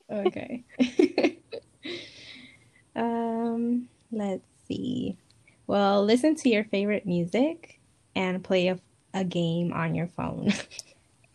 okay. 0.09 0.65
um, 2.95 3.89
let's 4.13 4.47
see. 4.69 5.17
Well, 5.67 6.05
listen 6.05 6.37
to 6.37 6.49
your 6.49 6.63
favorite 6.63 7.05
music 7.05 7.81
and 8.15 8.45
play 8.45 8.69
a, 8.69 8.79
a 9.13 9.25
game 9.25 9.73
on 9.73 9.97
your 9.97 10.07
phone. 10.07 10.53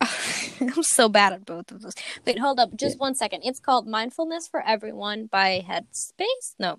I'm 0.00 0.82
so 0.82 1.10
bad 1.10 1.34
at 1.34 1.44
both 1.44 1.72
of 1.72 1.82
those. 1.82 1.94
Wait, 2.24 2.38
hold 2.38 2.58
up, 2.58 2.74
just 2.74 2.98
one 2.98 3.14
second. 3.14 3.42
It's 3.44 3.60
called 3.60 3.86
Mindfulness 3.86 4.48
for 4.48 4.66
Everyone 4.66 5.26
by 5.26 5.62
Headspace. 5.68 6.54
No. 6.58 6.78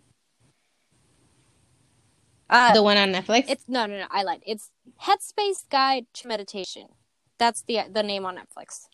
Uh, 2.50 2.74
the 2.74 2.84
one 2.84 2.98
on 2.98 3.12
Netflix. 3.12 3.46
It's 3.48 3.66
no, 3.68 3.86
no, 3.86 4.00
no. 4.00 4.06
I 4.12 4.24
lied. 4.24 4.42
It's 4.46 4.72
Headspace 5.04 5.68
Guide 5.70 6.06
to 6.14 6.28
Meditation. 6.28 6.90
That's 7.38 7.64
the 7.64 7.82
the 7.92 8.04
name 8.04 8.26
on 8.26 8.38
Netflix. 8.38 8.88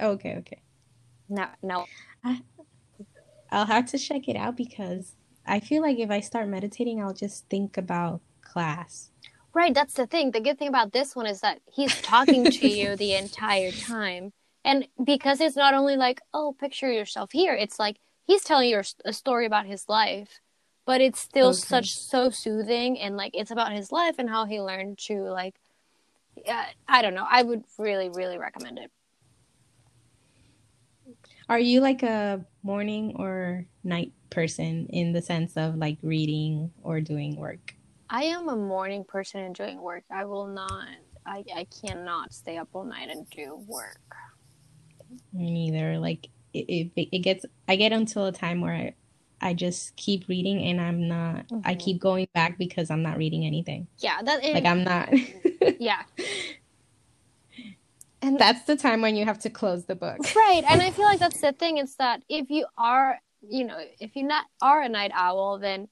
Okay, 0.00 0.36
okay. 0.36 0.60
No, 1.28 1.46
no. 1.62 1.86
I, 2.24 2.42
I'll 3.50 3.66
have 3.66 3.86
to 3.86 3.98
check 3.98 4.28
it 4.28 4.36
out 4.36 4.56
because 4.56 5.14
I 5.46 5.60
feel 5.60 5.82
like 5.82 5.98
if 5.98 6.10
I 6.10 6.20
start 6.20 6.48
meditating, 6.48 7.02
I'll 7.02 7.14
just 7.14 7.48
think 7.48 7.76
about 7.76 8.20
class. 8.42 9.10
Right, 9.54 9.74
that's 9.74 9.94
the 9.94 10.06
thing. 10.06 10.30
The 10.30 10.40
good 10.40 10.58
thing 10.58 10.68
about 10.68 10.92
this 10.92 11.16
one 11.16 11.26
is 11.26 11.40
that 11.40 11.60
he's 11.72 12.00
talking 12.02 12.44
to 12.44 12.68
you 12.68 12.96
the 12.96 13.14
entire 13.14 13.72
time. 13.72 14.32
And 14.64 14.86
because 15.02 15.40
it's 15.40 15.56
not 15.56 15.74
only 15.74 15.96
like, 15.96 16.20
oh, 16.34 16.54
picture 16.58 16.92
yourself 16.92 17.32
here, 17.32 17.54
it's 17.54 17.78
like 17.78 17.96
he's 18.26 18.44
telling 18.44 18.68
you 18.68 18.82
a 19.04 19.12
story 19.12 19.46
about 19.46 19.66
his 19.66 19.88
life, 19.88 20.40
but 20.88 21.02
it's 21.02 21.20
still 21.20 21.48
okay. 21.48 21.58
such 21.58 21.94
so 21.94 22.30
soothing 22.30 22.98
and 22.98 23.14
like 23.14 23.32
it's 23.34 23.50
about 23.50 23.72
his 23.72 23.92
life 23.92 24.14
and 24.16 24.30
how 24.30 24.46
he 24.46 24.58
learned 24.58 24.96
to 24.96 25.20
like 25.24 25.54
uh, 26.48 26.64
I 26.88 27.02
don't 27.02 27.12
know. 27.14 27.26
I 27.30 27.42
would 27.42 27.64
really 27.76 28.08
really 28.08 28.38
recommend 28.38 28.78
it. 28.78 28.90
Are 31.46 31.58
you 31.58 31.82
like 31.82 32.02
a 32.02 32.42
morning 32.62 33.12
or 33.16 33.66
night 33.84 34.12
person 34.30 34.86
in 34.88 35.12
the 35.12 35.20
sense 35.20 35.58
of 35.58 35.76
like 35.76 35.98
reading 36.02 36.70
or 36.82 37.02
doing 37.02 37.36
work? 37.36 37.74
I 38.08 38.24
am 38.24 38.48
a 38.48 38.56
morning 38.56 39.04
person 39.04 39.42
enjoying 39.42 39.82
work. 39.82 40.04
I 40.10 40.24
will 40.24 40.46
not. 40.46 40.88
I 41.26 41.44
I 41.54 41.66
cannot 41.84 42.32
stay 42.32 42.56
up 42.56 42.68
all 42.72 42.84
night 42.84 43.10
and 43.10 43.28
do 43.28 43.62
work. 43.66 44.16
Me 45.34 45.50
neither. 45.50 45.98
Like 45.98 46.28
it, 46.54 46.90
it, 46.96 47.08
it 47.12 47.18
gets. 47.18 47.44
I 47.68 47.76
get 47.76 47.92
until 47.92 48.24
a 48.24 48.32
time 48.32 48.62
where 48.62 48.72
I, 48.72 48.94
I 49.40 49.54
just 49.54 49.94
keep 49.96 50.28
reading 50.28 50.62
and 50.64 50.80
I'm 50.80 51.08
not. 51.08 51.48
Mm-hmm. 51.48 51.60
I 51.64 51.74
keep 51.74 52.00
going 52.00 52.28
back 52.34 52.58
because 52.58 52.90
I'm 52.90 53.02
not 53.02 53.16
reading 53.16 53.44
anything. 53.44 53.86
Yeah, 53.98 54.20
that 54.22 54.44
is, 54.44 54.54
like 54.54 54.64
I'm 54.64 54.84
not. 54.84 55.10
yeah, 55.80 56.02
and 58.22 58.38
that's 58.38 58.62
the 58.62 58.76
time 58.76 59.00
when 59.00 59.16
you 59.16 59.24
have 59.24 59.38
to 59.38 59.50
close 59.50 59.84
the 59.84 59.94
book 59.94 60.18
right 60.34 60.62
and 60.68 60.82
i 60.82 60.90
feel 60.90 61.04
like 61.04 61.18
that's 61.18 61.40
the 61.40 61.52
thing 61.52 61.78
is 61.78 61.94
that 61.96 62.22
if 62.28 62.50
you 62.50 62.66
are 62.76 63.20
you 63.48 63.64
know 63.64 63.78
if 64.00 64.16
you 64.16 64.22
not 64.22 64.44
are 64.60 64.82
a 64.82 64.88
night 64.88 65.10
owl 65.14 65.58
then 65.58 65.88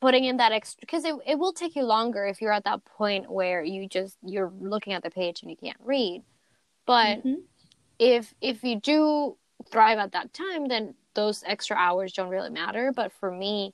putting 0.00 0.24
in 0.24 0.38
that 0.38 0.52
extra 0.52 0.80
because 0.80 1.04
it, 1.04 1.14
it 1.26 1.38
will 1.38 1.52
take 1.52 1.76
you 1.76 1.82
longer 1.82 2.26
if 2.26 2.40
you're 2.40 2.52
at 2.52 2.64
that 2.64 2.84
point 2.84 3.30
where 3.30 3.62
you 3.62 3.88
just 3.88 4.16
you're 4.22 4.52
looking 4.60 4.92
at 4.92 5.02
the 5.02 5.10
page 5.10 5.42
and 5.42 5.50
you 5.50 5.56
can't 5.56 5.78
read 5.84 6.22
but 6.86 7.18
mm-hmm. 7.18 7.34
if 7.98 8.34
if 8.40 8.64
you 8.64 8.80
do 8.80 9.36
thrive 9.70 9.98
at 9.98 10.12
that 10.12 10.32
time 10.32 10.68
then 10.68 10.94
those 11.14 11.42
extra 11.46 11.76
hours 11.76 12.12
don't 12.12 12.30
really 12.30 12.50
matter 12.50 12.92
but 12.94 13.12
for 13.12 13.30
me 13.30 13.72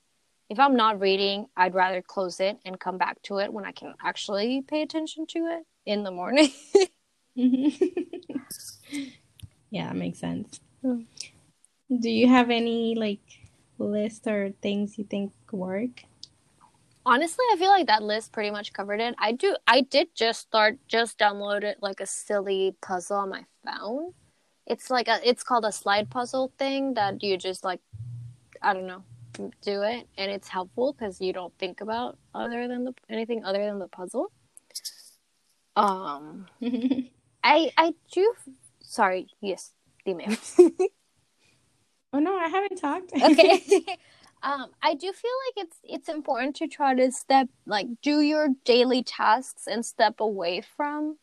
if 0.49 0.59
i'm 0.59 0.75
not 0.75 0.99
reading 0.99 1.45
i'd 1.57 1.73
rather 1.73 2.01
close 2.01 2.39
it 2.39 2.57
and 2.65 2.79
come 2.79 2.97
back 2.97 3.21
to 3.21 3.37
it 3.39 3.51
when 3.51 3.65
i 3.65 3.71
can 3.71 3.93
actually 4.03 4.61
pay 4.61 4.81
attention 4.81 5.25
to 5.27 5.39
it 5.39 5.63
in 5.85 6.03
the 6.03 6.11
morning 6.11 6.49
Mm-hmm. 7.37 8.37
yeah, 9.69 9.87
that 9.87 9.95
makes 9.95 10.19
sense. 10.19 10.59
Do 10.83 12.09
you 12.09 12.27
have 12.27 12.49
any 12.49 12.95
like 12.95 13.19
list 13.77 14.27
or 14.27 14.51
things 14.61 14.97
you 14.97 15.03
think 15.03 15.33
work? 15.51 16.03
Honestly, 17.05 17.45
I 17.51 17.57
feel 17.57 17.69
like 17.69 17.87
that 17.87 18.03
list 18.03 18.31
pretty 18.31 18.51
much 18.51 18.73
covered 18.73 18.99
it. 18.99 19.15
I 19.19 19.31
do 19.33 19.55
I 19.67 19.81
did 19.81 20.15
just 20.15 20.41
start 20.41 20.77
just 20.87 21.19
downloaded 21.19 21.75
like 21.81 21.99
a 21.99 22.05
silly 22.05 22.75
puzzle 22.81 23.17
on 23.17 23.29
my 23.29 23.45
phone. 23.65 24.13
It's 24.67 24.89
like 24.89 25.07
a 25.07 25.19
it's 25.27 25.43
called 25.43 25.65
a 25.65 25.71
slide 25.71 26.09
puzzle 26.09 26.51
thing 26.57 26.95
that 26.95 27.21
you 27.23 27.37
just 27.37 27.63
like 27.63 27.81
I 28.61 28.73
don't 28.73 28.87
know, 28.87 29.03
do 29.61 29.83
it 29.83 30.07
and 30.17 30.31
it's 30.31 30.47
helpful 30.47 30.93
cuz 30.93 31.21
you 31.21 31.33
don't 31.33 31.55
think 31.57 31.81
about 31.81 32.17
other 32.33 32.67
than 32.67 32.85
the 32.85 32.93
anything 33.09 33.43
other 33.43 33.63
than 33.65 33.79
the 33.79 33.87
puzzle. 33.87 34.31
Um 35.75 36.47
I 37.43 37.71
I 37.77 37.93
do. 38.11 38.33
Sorry. 38.81 39.27
Yes, 39.39 39.73
email. 40.07 40.35
oh 42.13 42.19
no, 42.19 42.35
I 42.35 42.47
haven't 42.47 42.77
talked. 42.77 43.11
okay. 43.23 43.63
um, 44.41 44.71
I 44.81 44.95
do 44.95 45.13
feel 45.13 45.31
like 45.47 45.65
it's 45.65 45.77
it's 45.83 46.09
important 46.09 46.55
to 46.57 46.67
try 46.67 46.95
to 46.95 47.11
step 47.11 47.49
like 47.67 47.87
do 48.01 48.21
your 48.21 48.49
daily 48.63 49.03
tasks 49.03 49.67
and 49.67 49.85
step 49.85 50.19
away 50.19 50.61
from 50.75 51.17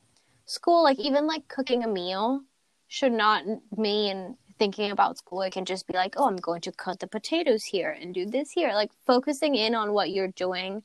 school. 0.46 0.84
Like 0.84 1.00
even 1.00 1.26
like 1.26 1.48
cooking 1.48 1.82
a 1.82 1.88
meal 1.88 2.42
should 2.92 3.12
not 3.12 3.44
mean 3.74 4.36
thinking 4.58 4.90
about 4.90 5.16
school. 5.16 5.40
It 5.40 5.54
can 5.54 5.64
just 5.64 5.86
be 5.86 5.94
like, 5.94 6.12
oh, 6.18 6.28
I'm 6.28 6.36
going 6.36 6.60
to 6.60 6.72
cut 6.72 7.00
the 7.00 7.06
potatoes 7.06 7.64
here 7.64 7.96
and 7.98 8.12
do 8.12 8.26
this 8.26 8.50
here. 8.50 8.74
Like 8.74 8.90
focusing 9.06 9.54
in 9.54 9.74
on 9.74 9.94
what 9.94 10.10
you're 10.10 10.28
doing, 10.28 10.82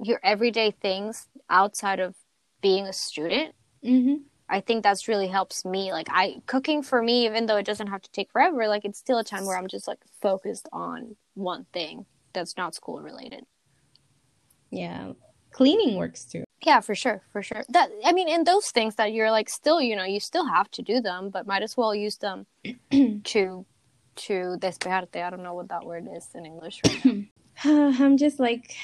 your 0.00 0.20
everyday 0.22 0.70
things 0.70 1.26
outside 1.50 1.98
of 1.98 2.14
being 2.62 2.86
a 2.86 2.92
student. 2.92 3.52
Mm-hmm. 3.84 4.22
I 4.48 4.60
think 4.60 4.84
that's 4.84 5.08
really 5.08 5.26
helps 5.26 5.64
me. 5.64 5.90
Like 5.90 6.06
I 6.08 6.36
cooking 6.46 6.84
for 6.84 7.02
me, 7.02 7.26
even 7.26 7.46
though 7.46 7.56
it 7.56 7.66
doesn't 7.66 7.88
have 7.88 8.02
to 8.02 8.12
take 8.12 8.30
forever, 8.30 8.68
like 8.68 8.84
it's 8.84 9.00
still 9.00 9.18
a 9.18 9.24
time 9.24 9.44
where 9.44 9.58
I'm 9.58 9.66
just 9.66 9.88
like 9.88 9.98
focused 10.22 10.68
on 10.72 11.16
one 11.34 11.66
thing 11.72 12.06
that's 12.32 12.56
not 12.56 12.76
school 12.76 13.00
related. 13.00 13.44
Yeah. 14.70 15.14
Cleaning 15.50 15.96
works 15.96 16.26
too. 16.26 16.44
Yeah, 16.64 16.80
for 16.80 16.94
sure, 16.94 17.22
for 17.30 17.42
sure. 17.42 17.62
That 17.68 17.90
I 18.04 18.12
mean, 18.12 18.28
and 18.28 18.46
those 18.46 18.70
things 18.70 18.94
that 18.94 19.12
you're 19.12 19.30
like 19.30 19.50
still, 19.50 19.80
you 19.80 19.96
know, 19.96 20.04
you 20.04 20.18
still 20.18 20.46
have 20.46 20.70
to 20.72 20.82
do 20.82 21.00
them, 21.00 21.30
but 21.30 21.46
might 21.46 21.62
as 21.62 21.76
well 21.76 21.94
use 21.94 22.16
them 22.16 22.46
to 22.90 23.66
to 24.16 24.56
despejarte. 24.58 25.22
I 25.22 25.30
don't 25.30 25.42
know 25.42 25.54
what 25.54 25.68
that 25.68 25.84
word 25.84 26.08
is 26.16 26.28
in 26.34 26.46
English 26.46 26.80
right 26.84 27.26
I'm 27.64 28.16
just 28.16 28.40
like 28.40 28.74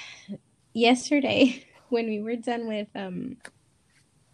yesterday 0.73 1.67
when 1.89 2.07
we 2.07 2.21
were 2.21 2.37
done 2.37 2.69
with 2.69 2.89
um 2.95 3.37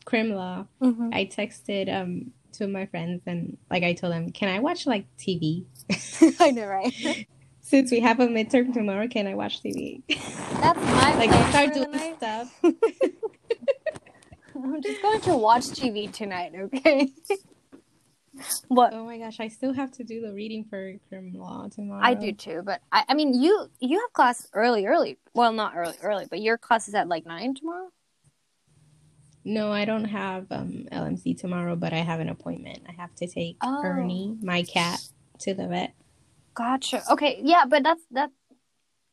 crim 0.05 0.31
law, 0.31 0.67
mm-hmm. 0.83 1.11
I 1.13 1.25
texted 1.27 1.93
um 1.93 2.33
two 2.53 2.65
of 2.65 2.71
my 2.71 2.87
friends 2.87 3.23
and 3.27 3.57
like 3.71 3.83
I 3.83 3.93
told 3.93 4.13
them, 4.13 4.31
can 4.31 4.49
I 4.49 4.59
watch 4.59 4.87
like 4.87 5.07
TV? 5.19 5.65
I 6.41 6.51
know, 6.51 6.67
right? 6.67 7.27
Since 7.61 7.91
we 7.91 7.99
have 7.99 8.21
a 8.21 8.29
midterm 8.29 8.73
tomorrow, 8.73 9.09
can 9.09 9.27
I 9.27 9.35
watch 9.35 9.61
TV? 9.61 10.03
That's 10.61 10.79
my 10.79 11.15
like 11.17 11.31
I 11.31 11.51
start 11.51 11.75
doing 11.75 12.15
stuff. 12.17 12.55
I'm 14.75 14.83
just 14.83 15.01
going 15.01 15.21
to 15.23 15.37
watch 15.37 15.65
TV 15.67 16.13
tonight, 16.13 16.53
okay? 16.57 17.13
what? 18.69 18.93
Oh 18.93 19.05
my 19.05 19.19
gosh, 19.19 19.39
I 19.39 19.47
still 19.49 19.73
have 19.73 19.93
to 19.93 20.05
do 20.05 20.21
the 20.21 20.33
reading 20.33 20.65
for 20.65 20.95
crim 21.09 21.33
law 21.35 21.69
tomorrow. 21.69 22.01
I 22.03 22.15
do 22.15 22.33
too, 22.33 22.63
but 22.65 22.81
I, 22.91 23.05
I 23.09 23.15
mean, 23.15 23.41
you 23.41 23.69
you 23.81 24.01
have 24.01 24.13
class 24.13 24.49
early, 24.53 24.87
early. 24.87 25.19
Well, 25.35 25.53
not 25.53 25.75
early, 25.77 25.95
early, 26.03 26.27
but 26.29 26.41
your 26.41 26.59
class 26.59 26.89
is 26.89 26.95
at 26.95 27.07
like 27.07 27.25
nine 27.27 27.55
tomorrow. 27.55 27.91
No, 29.45 29.71
I 29.71 29.85
don't 29.85 30.07
have 30.07 30.47
um, 30.51 30.89
LMC 30.91 31.39
tomorrow, 31.39 31.77
but 31.77 31.93
I 31.93 31.99
have 31.99 32.19
an 32.19 32.29
appointment. 32.29 32.81
I 32.89 32.93
have 33.01 33.15
to 33.17 33.29
take 33.29 33.57
Oh. 33.63 33.83
Ernie, 33.85 34.37
my 34.43 34.65
cat, 34.65 35.01
to 35.41 35.55
the 35.55 35.69
vet. 35.69 35.95
Gotcha. 36.55 37.05
Okay, 37.13 37.41
yeah, 37.45 37.65
but 37.69 37.85
that's 37.85 38.03
that. 38.11 38.31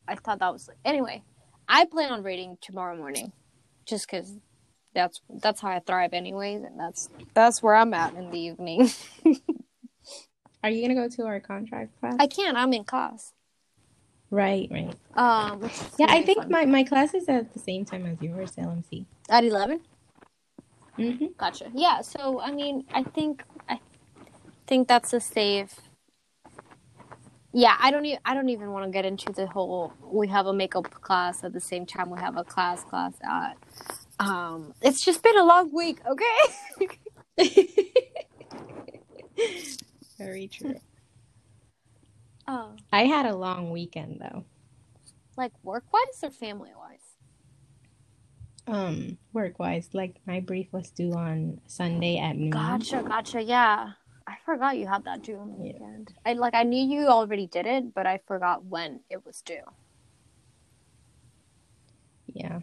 I 0.07 0.15
thought 0.15 0.39
that 0.39 0.51
was 0.51 0.67
anyway. 0.83 1.23
I 1.69 1.85
plan 1.85 2.11
on 2.11 2.23
reading 2.23 2.57
tomorrow 2.59 2.97
morning, 2.97 3.31
just 3.85 4.09
because 4.09 4.35
that's 4.93 5.21
that's 5.29 5.61
how 5.61 5.69
I 5.69 5.79
thrive, 5.79 6.13
anyways, 6.13 6.63
and 6.63 6.79
that's 6.79 7.09
that's 7.33 7.61
where 7.63 7.75
I'm 7.75 7.93
at 7.93 8.13
in 8.15 8.29
the 8.31 8.39
evening. 8.39 8.89
Are 10.63 10.69
you 10.69 10.81
gonna 10.81 10.95
go 10.95 11.09
to 11.15 11.25
our 11.25 11.39
contract 11.39 11.99
class? 11.99 12.15
I 12.19 12.27
can't. 12.27 12.55
I'm 12.57 12.71
in 12.73 12.83
class. 12.85 13.33
Right, 14.31 14.67
right. 14.71 14.95
Um, 15.15 15.69
Yeah, 15.99 16.07
I 16.09 16.23
think 16.23 16.39
fun. 16.39 16.49
my, 16.49 16.65
my 16.65 16.83
class 16.83 17.13
is 17.13 17.29
at 17.29 17.53
the 17.53 17.59
same 17.59 17.85
time 17.85 18.05
as 18.07 18.19
yours, 18.21 18.53
LMC. 18.55 19.05
at 19.29 19.43
eleven. 19.43 19.81
Mm-hmm. 20.97 21.25
Gotcha. 21.37 21.69
Yeah. 21.73 22.01
So 22.01 22.39
I 22.39 22.51
mean, 22.51 22.85
I 22.93 23.03
think 23.03 23.43
I 23.69 23.79
think 24.67 24.87
that's 24.87 25.11
a 25.13 25.19
safe. 25.19 25.75
Yeah, 27.55 27.75
I 27.79 27.91
don't. 27.91 28.05
E- 28.05 28.17
I 28.25 28.33
don't 28.33 28.49
even 28.49 28.71
want 28.71 28.85
to 28.85 28.91
get 28.91 29.05
into 29.05 29.31
the 29.31 29.45
whole. 29.45 29.93
We 30.01 30.27
have 30.29 30.47
a 30.47 30.53
makeup 30.53 30.89
class 30.89 31.43
at 31.43 31.53
the 31.53 31.59
same 31.59 31.85
time 31.85 32.09
we 32.09 32.19
have 32.19 32.37
a 32.37 32.43
class 32.43 32.83
class 32.83 33.13
at. 33.23 33.57
Um, 34.23 34.73
it's 34.81 35.03
just 35.03 35.21
been 35.23 35.37
a 35.37 35.43
long 35.43 35.71
week. 35.73 35.99
Okay. 36.07 36.87
Very 40.17 40.47
true. 40.47 40.75
Oh, 42.47 42.75
I 42.91 43.05
had 43.05 43.25
a 43.25 43.35
long 43.35 43.71
weekend 43.71 44.19
though. 44.21 44.45
like 45.37 45.51
work 45.63 45.85
wise 45.91 46.19
or 46.23 46.29
family 46.31 46.71
wise? 46.77 46.99
Um, 48.67 49.17
work 49.33 49.59
wise, 49.59 49.89
like 49.93 50.17
my 50.25 50.39
brief 50.39 50.67
was 50.71 50.89
due 50.91 51.13
on 51.13 51.59
Sunday 51.67 52.17
at 52.17 52.37
noon. 52.37 52.49
Gotcha. 52.51 53.03
Gotcha. 53.05 53.41
Yeah. 53.41 53.91
I 54.25 54.35
forgot 54.45 54.77
you 54.77 54.87
had 54.87 55.03
that 55.05 55.21
due 55.23 55.37
on 55.37 55.51
the 55.51 55.57
Yeah. 55.65 55.73
weekend. 55.73 56.13
I 56.25 56.33
like. 56.33 56.53
I 56.53 56.63
knew 56.63 56.85
you 56.85 57.07
already 57.07 57.47
did 57.47 57.65
it, 57.65 57.93
but 57.93 58.07
I 58.07 58.19
forgot 58.25 58.63
when 58.65 59.01
it 59.09 59.25
was 59.25 59.41
due. 59.41 59.63
Yeah, 62.27 62.61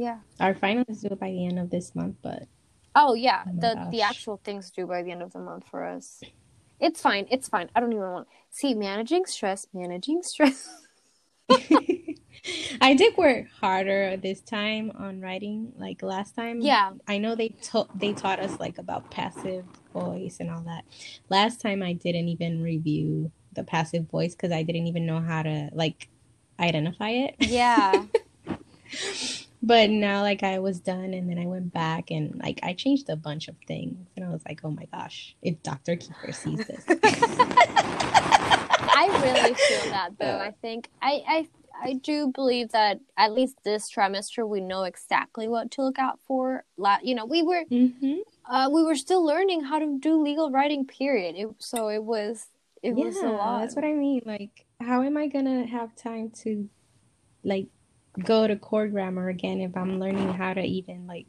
Yeah. 0.00 0.20
our 0.40 0.54
final 0.54 0.84
is 0.88 1.02
due 1.02 1.14
by 1.14 1.30
the 1.30 1.44
end 1.46 1.58
of 1.58 1.68
this 1.68 1.94
month, 1.94 2.16
but 2.22 2.44
Oh 2.94 3.12
yeah, 3.14 3.44
Oh 3.46 3.52
the 3.60 3.88
the 3.90 4.02
actual 4.02 4.40
thing's 4.42 4.70
due 4.70 4.86
by 4.86 5.02
the 5.02 5.10
end 5.12 5.22
of 5.22 5.32
the 5.32 5.38
month 5.40 5.64
for 5.70 5.84
us. 5.84 6.22
It's 6.80 7.02
fine. 7.02 7.26
It's 7.30 7.48
fine. 7.48 7.68
I 7.74 7.80
don't 7.80 7.92
even 7.92 8.10
want 8.10 8.28
see 8.50 8.72
managing 8.74 9.26
stress. 9.26 9.66
Managing 9.74 10.22
stress. 10.22 10.68
I 12.80 12.94
did 12.94 13.16
work 13.18 13.46
harder 13.60 14.16
this 14.16 14.40
time 14.40 14.90
on 14.98 15.20
writing. 15.20 15.72
Like 15.76 16.02
last 16.02 16.34
time, 16.34 16.62
Yeah. 16.62 16.92
I 17.06 17.18
know 17.18 17.34
they 17.34 17.50
taught 17.62 17.90
they 17.98 18.14
taught 18.14 18.40
us 18.40 18.58
like 18.58 18.78
about 18.78 19.10
passive 19.10 19.66
voice 19.92 20.38
and 20.40 20.50
all 20.50 20.62
that. 20.62 20.84
Last 21.28 21.60
time 21.60 21.82
I 21.82 21.92
didn't 21.92 22.28
even 22.28 22.62
review 22.62 23.30
the 23.52 23.64
passive 23.64 24.08
voice 24.08 24.34
because 24.34 24.52
I 24.52 24.62
didn't 24.62 24.86
even 24.86 25.04
know 25.04 25.20
how 25.20 25.42
to 25.42 25.68
like 25.74 26.08
identify 26.58 27.10
it. 27.10 27.36
Yeah. 27.40 28.06
But 29.62 29.90
now 29.90 30.22
like 30.22 30.42
I 30.42 30.58
was 30.58 30.80
done 30.80 31.12
and 31.12 31.28
then 31.28 31.38
I 31.38 31.46
went 31.46 31.72
back 31.72 32.10
and 32.10 32.40
like 32.42 32.60
I 32.62 32.72
changed 32.72 33.10
a 33.10 33.16
bunch 33.16 33.48
of 33.48 33.56
things 33.66 34.08
and 34.16 34.24
I 34.24 34.30
was 34.30 34.42
like, 34.48 34.60
oh 34.64 34.70
my 34.70 34.86
gosh, 34.92 35.36
if 35.42 35.62
Dr. 35.62 35.96
Keeper 35.96 36.32
sees 36.32 36.66
this. 36.66 36.84
I 38.92 39.06
really 39.22 39.54
feel 39.54 39.90
that 39.90 40.10
though. 40.18 40.38
I 40.38 40.52
think 40.62 40.88
I, 41.02 41.22
I 41.28 41.48
I 41.82 41.94
do 41.94 42.28
believe 42.28 42.70
that 42.70 43.00
at 43.16 43.32
least 43.32 43.56
this 43.64 43.90
trimester 43.90 44.46
we 44.46 44.60
know 44.60 44.82
exactly 44.84 45.48
what 45.48 45.70
to 45.72 45.82
look 45.82 45.98
out 45.98 46.18
for. 46.26 46.64
La- 46.76 46.98
you 47.02 47.14
know, 47.14 47.24
we 47.24 47.42
were 47.42 47.64
mm-hmm. 47.70 48.18
uh, 48.50 48.68
we 48.70 48.82
were 48.82 48.94
still 48.94 49.24
learning 49.24 49.62
how 49.62 49.78
to 49.78 49.98
do 49.98 50.22
legal 50.22 50.50
writing. 50.50 50.86
Period. 50.86 51.36
It, 51.36 51.48
so 51.58 51.88
it 51.88 52.02
was 52.02 52.46
it 52.82 52.94
was 52.94 53.16
a 53.16 53.28
lot. 53.28 53.60
That's 53.60 53.76
what 53.76 53.84
I 53.84 53.92
mean. 53.92 54.22
Like, 54.24 54.66
how 54.80 55.02
am 55.02 55.16
I 55.16 55.26
gonna 55.28 55.66
have 55.66 55.94
time 55.96 56.30
to 56.42 56.68
like 57.44 57.68
go 58.24 58.46
to 58.46 58.56
core 58.56 58.88
grammar 58.88 59.28
again 59.28 59.60
if 59.60 59.76
I'm 59.76 59.98
learning 59.98 60.32
how 60.32 60.54
to 60.54 60.62
even 60.62 61.06
like 61.06 61.26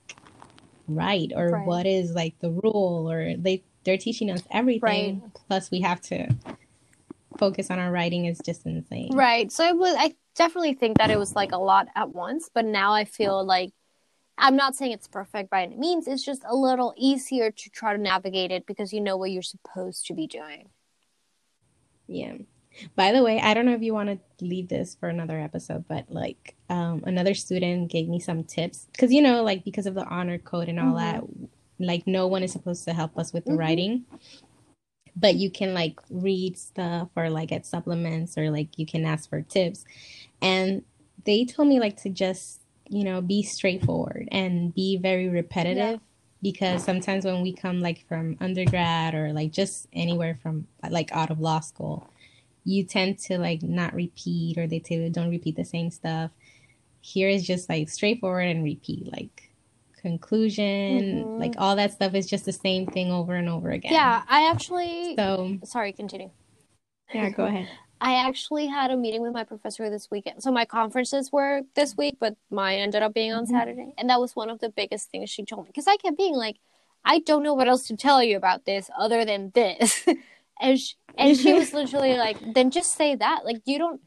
write 0.88 1.32
or 1.36 1.50
Right. 1.52 1.66
what 1.66 1.86
is 1.86 2.12
like 2.12 2.38
the 2.40 2.52
rule 2.52 3.10
or 3.10 3.36
they 3.38 3.64
they're 3.84 3.98
teaching 3.98 4.30
us 4.30 4.44
everything. 4.52 5.24
Plus 5.48 5.72
we 5.72 5.82
have 5.82 6.02
to 6.02 6.28
focus 7.38 7.72
on 7.72 7.80
our 7.80 7.92
writing 7.92 8.26
is 8.26 8.40
just 8.46 8.66
insane. 8.66 9.10
Right. 9.14 9.52
So 9.52 9.66
it 9.68 9.78
was 9.78 9.96
I 9.98 10.16
definitely 10.36 10.74
think 10.74 10.98
that 10.98 11.10
it 11.10 11.18
was 11.18 11.36
like 11.36 11.52
a 11.52 11.58
lot 11.58 11.88
at 11.96 12.14
once, 12.14 12.50
but 12.54 12.66
now 12.66 12.94
I 12.94 13.06
feel 13.06 13.44
like 13.44 13.72
I'm 14.38 14.56
not 14.56 14.76
saying 14.76 14.92
it's 14.92 15.08
perfect 15.08 15.50
by 15.50 15.64
any 15.64 15.78
means. 15.78 16.08
It's 16.08 16.24
just 16.24 16.44
a 16.48 16.56
little 16.56 16.94
easier 16.98 17.52
to 17.52 17.70
try 17.70 17.96
to 17.96 18.02
navigate 18.02 18.52
it 18.52 18.66
because 18.66 18.92
you 18.92 19.02
know 19.02 19.18
what 19.18 19.32
you're 19.32 19.42
supposed 19.44 20.08
to 20.08 20.14
be 20.14 20.26
doing. 20.28 20.70
Yeah. 22.08 22.38
By 22.96 23.12
the 23.12 23.24
way, 23.24 23.40
I 23.40 23.54
don't 23.54 23.66
know 23.66 23.74
if 23.74 23.82
you 23.82 23.94
want 23.94 24.10
to 24.10 24.46
leave 24.46 24.70
this 24.70 24.96
for 24.96 25.10
another 25.10 25.40
episode, 25.40 25.86
but 25.88 26.06
like 26.12 26.56
um, 26.70 27.04
another 27.06 27.34
student 27.34 27.92
gave 27.92 28.08
me 28.08 28.20
some 28.20 28.44
tips 28.44 28.88
because 28.92 29.12
you 29.12 29.22
know, 29.22 29.44
like 29.44 29.64
because 29.64 29.86
of 29.86 29.94
the 29.94 30.06
honor 30.06 30.38
code 30.38 30.70
and 30.70 30.80
all 30.80 30.94
Mhm. 30.96 31.00
that, 31.00 31.24
like 31.80 32.08
no 32.08 32.28
one 32.28 32.44
is 32.44 32.52
supposed 32.52 32.86
to 32.86 32.94
help 32.94 33.18
us 33.18 33.34
with 33.34 33.46
the 33.46 33.52
Mhm. 33.52 33.58
writing, 33.58 34.06
but 35.16 35.36
you 35.36 35.50
can 35.50 35.74
like 35.74 36.00
read 36.10 36.58
stuff 36.58 37.10
or 37.16 37.30
like 37.30 37.50
get 37.50 37.66
supplements 37.66 38.38
or 38.38 38.50
like 38.50 38.78
you 38.80 38.86
can 38.86 39.06
ask 39.06 39.30
for 39.30 39.42
tips, 39.42 39.84
and 40.42 40.84
they 41.26 41.46
told 41.46 41.68
me 41.68 41.80
like 41.80 41.98
to 42.02 42.10
just 42.10 42.62
you 42.90 43.04
know 43.04 43.22
be 43.22 43.44
straightforward 43.44 44.28
and 44.32 44.74
be 44.74 44.98
very 44.98 45.28
repetitive. 45.30 46.00
Because 46.44 46.84
sometimes 46.84 47.24
when 47.24 47.44
we 47.44 47.54
come 47.54 47.82
like 47.82 48.08
from 48.08 48.36
undergrad 48.40 49.14
or 49.14 49.32
like 49.32 49.52
just 49.52 49.86
anywhere 49.94 50.34
from 50.42 50.66
like 50.90 51.12
out 51.12 51.30
of 51.30 51.40
law 51.40 51.60
school, 51.60 52.10
you 52.64 52.84
tend 52.84 53.18
to 53.20 53.38
like 53.38 53.64
not 53.64 53.94
repeat 53.94 54.58
or 54.58 54.68
they 54.68 54.80
tell 54.80 54.98
you 54.98 55.10
don't 55.10 55.30
repeat 55.30 55.56
the 55.56 55.66
same 55.66 55.90
stuff. 55.92 56.32
Here 57.02 57.28
is 57.30 57.46
just 57.46 57.68
like 57.70 57.90
straightforward 57.90 58.48
and 58.48 58.64
repeat 58.64 59.12
like 59.12 59.52
conclusion, 60.02 61.26
Mhm. 61.26 61.40
like 61.40 61.56
all 61.58 61.76
that 61.76 61.94
stuff 61.94 62.14
is 62.14 62.28
just 62.28 62.46
the 62.46 62.52
same 62.54 62.86
thing 62.88 63.12
over 63.12 63.34
and 63.36 63.50
over 63.50 63.70
again. 63.72 63.94
Yeah, 63.94 64.24
I 64.28 64.50
actually 64.50 65.16
So 65.16 65.58
sorry, 65.64 65.94
continue. 65.94 66.32
yeah, 67.14 67.30
go 67.30 67.46
ahead. 67.46 67.68
I 68.00 68.16
actually 68.16 68.66
had 68.66 68.90
a 68.90 68.98
meeting 68.98 69.22
with 69.22 69.32
my 69.32 69.44
professor 69.44 69.88
this 69.90 70.10
weekend. 70.10 70.42
So 70.42 70.52
my 70.52 70.66
conferences 70.66 71.32
were 71.32 71.62
this 71.76 71.96
week, 71.96 72.18
but 72.20 72.36
mine 72.50 72.80
ended 72.80 73.04
up 73.04 73.14
being 73.14 73.32
on 73.32 73.46
Mhm. 73.46 73.50
Saturday. 73.50 73.94
And 73.98 74.10
that 74.10 74.20
was 74.20 74.36
one 74.36 74.50
of 74.50 74.60
the 74.60 74.70
biggest 74.70 75.12
things 75.12 75.30
she 75.30 75.46
told 75.46 75.66
me 75.66 75.70
because 75.70 75.88
I 75.88 75.98
kept 75.98 76.18
being 76.18 76.36
like, 76.36 76.58
I 77.06 77.20
don't 77.20 77.44
know 77.44 77.54
what 77.54 77.68
else 77.68 77.88
to 77.88 77.96
tell 77.96 78.24
you 78.24 78.38
about 78.38 78.66
this 78.66 78.90
other 78.98 79.24
than 79.26 79.52
this. 79.54 80.06
and 80.62 80.80
she, 80.80 80.96
and 81.18 81.38
she 81.38 81.54
was 81.54 81.74
literally 81.74 82.18
like, 82.18 82.38
then 82.54 82.72
just 82.72 82.96
say 82.96 83.16
that. 83.16 83.46
Like 83.46 83.62
you 83.66 83.80
don't 83.80 84.02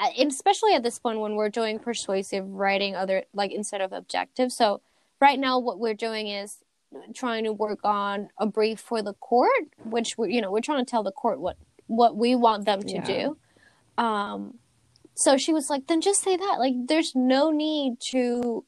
uh, 0.00 0.10
especially 0.26 0.74
at 0.74 0.82
this 0.84 0.98
point 0.98 1.20
when 1.20 1.36
we're 1.36 1.50
doing 1.50 1.78
persuasive 1.78 2.48
writing 2.48 2.96
other 2.96 3.24
like 3.34 3.52
instead 3.52 3.80
of 3.80 3.92
objective. 3.92 4.52
So 4.52 4.80
right 5.20 5.38
now 5.38 5.58
what 5.58 5.78
we're 5.80 5.94
doing 5.94 6.28
is 6.28 6.58
trying 7.14 7.44
to 7.44 7.52
work 7.52 7.80
on 7.84 8.30
a 8.38 8.46
brief 8.46 8.80
for 8.80 9.02
the 9.02 9.14
court, 9.14 9.50
which 9.84 10.16
we 10.18 10.34
you 10.34 10.40
know, 10.40 10.52
we're 10.52 10.60
trying 10.62 10.84
to 10.84 10.90
tell 10.90 11.04
the 11.04 11.12
court 11.12 11.40
what 11.40 11.56
what 11.88 12.16
we 12.16 12.34
want 12.36 12.66
them 12.66 12.82
to 12.82 12.94
Yeah. 12.94 13.02
do. 13.02 13.38
Um, 13.98 14.58
so 15.14 15.36
she 15.36 15.52
was 15.52 15.68
like, 15.68 15.88
then 15.88 16.00
just 16.00 16.22
say 16.22 16.36
that. 16.36 16.56
Like, 16.60 16.74
there's 16.86 17.14
no 17.16 17.50
need 17.50 18.00
to 18.12 18.64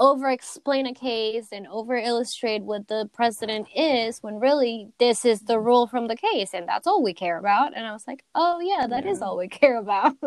over 0.00 0.30
explain 0.30 0.86
a 0.86 0.94
case 0.94 1.48
and 1.52 1.66
over 1.66 1.96
illustrate 1.96 2.62
what 2.62 2.86
the 2.88 3.08
precedent 3.12 3.68
is 3.74 4.18
when 4.20 4.38
really 4.38 4.90
this 4.98 5.24
is 5.24 5.40
the 5.40 5.58
rule 5.58 5.86
from 5.86 6.06
the 6.06 6.16
case 6.16 6.54
and 6.54 6.68
that's 6.68 6.86
all 6.86 7.02
we 7.02 7.14
care 7.14 7.38
about. 7.38 7.76
And 7.76 7.86
I 7.86 7.92
was 7.92 8.04
like, 8.06 8.22
oh, 8.34 8.60
yeah, 8.60 8.86
that 8.86 9.04
is 9.06 9.18
Yeah. 9.20 9.26
all 9.26 9.36
we 9.36 9.48
care 9.48 9.76
about. 9.78 10.14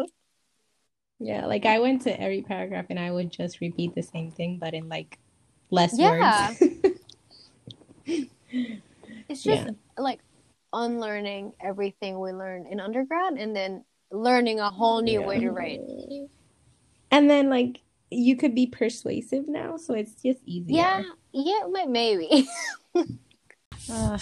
Yeah, 1.23 1.45
like 1.45 1.67
I 1.67 1.77
went 1.77 2.01
to 2.03 2.19
every 2.19 2.41
paragraph 2.41 2.87
and 2.89 2.97
I 2.97 3.11
would 3.11 3.31
just 3.31 3.61
repeat 3.61 3.93
the 3.93 4.01
same 4.01 4.31
thing 4.31 4.57
but 4.59 4.73
in 4.73 4.89
like 4.89 5.19
less 5.69 5.93
Yeah. 5.93 6.49
words. 6.49 6.59
it's 8.07 9.43
just 9.43 9.45
Yeah. 9.45 9.69
like 9.99 10.19
unlearning 10.73 11.53
everything 11.61 12.19
we 12.19 12.31
learned 12.31 12.65
in 12.71 12.79
undergrad 12.79 13.33
and 13.33 13.55
then 13.55 13.85
learning 14.11 14.59
a 14.59 14.71
whole 14.71 15.03
new 15.03 15.21
way 15.21 15.39
to 15.39 15.51
write. 15.51 15.81
And 17.11 17.29
then 17.29 17.51
like 17.51 17.81
you 18.11 18.35
could 18.35 18.53
be 18.53 18.67
persuasive 18.67 19.47
now, 19.47 19.77
so 19.77 19.93
it's 19.93 20.21
just 20.21 20.39
easier. 20.45 20.77
Yeah, 20.77 21.03
yeah, 21.31 21.85
maybe. 21.87 22.47
Ugh. 23.91 24.21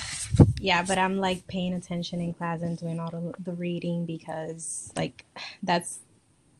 yeah, 0.60 0.84
but 0.84 0.97
I'm 0.97 1.17
like 1.17 1.45
paying 1.47 1.73
attention 1.73 2.21
in 2.21 2.34
class 2.34 2.62
and 2.62 2.78
doing 2.78 2.99
all 2.99 3.10
the, 3.10 3.34
the 3.39 3.54
reading 3.54 4.06
because 4.06 4.93
like 4.95 5.25
that's 5.63 5.99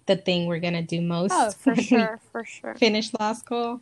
the 0.06 0.18
thing 0.18 0.48
we're 0.48 0.60
gonna 0.60 0.82
do 0.82 1.02
most 1.02 1.32
oh, 1.34 1.52
for 1.52 1.76
sure, 1.82 2.20
for 2.32 2.44
sure. 2.44 2.76
finish 2.76 3.12
law 3.20 3.34
school. 3.34 3.82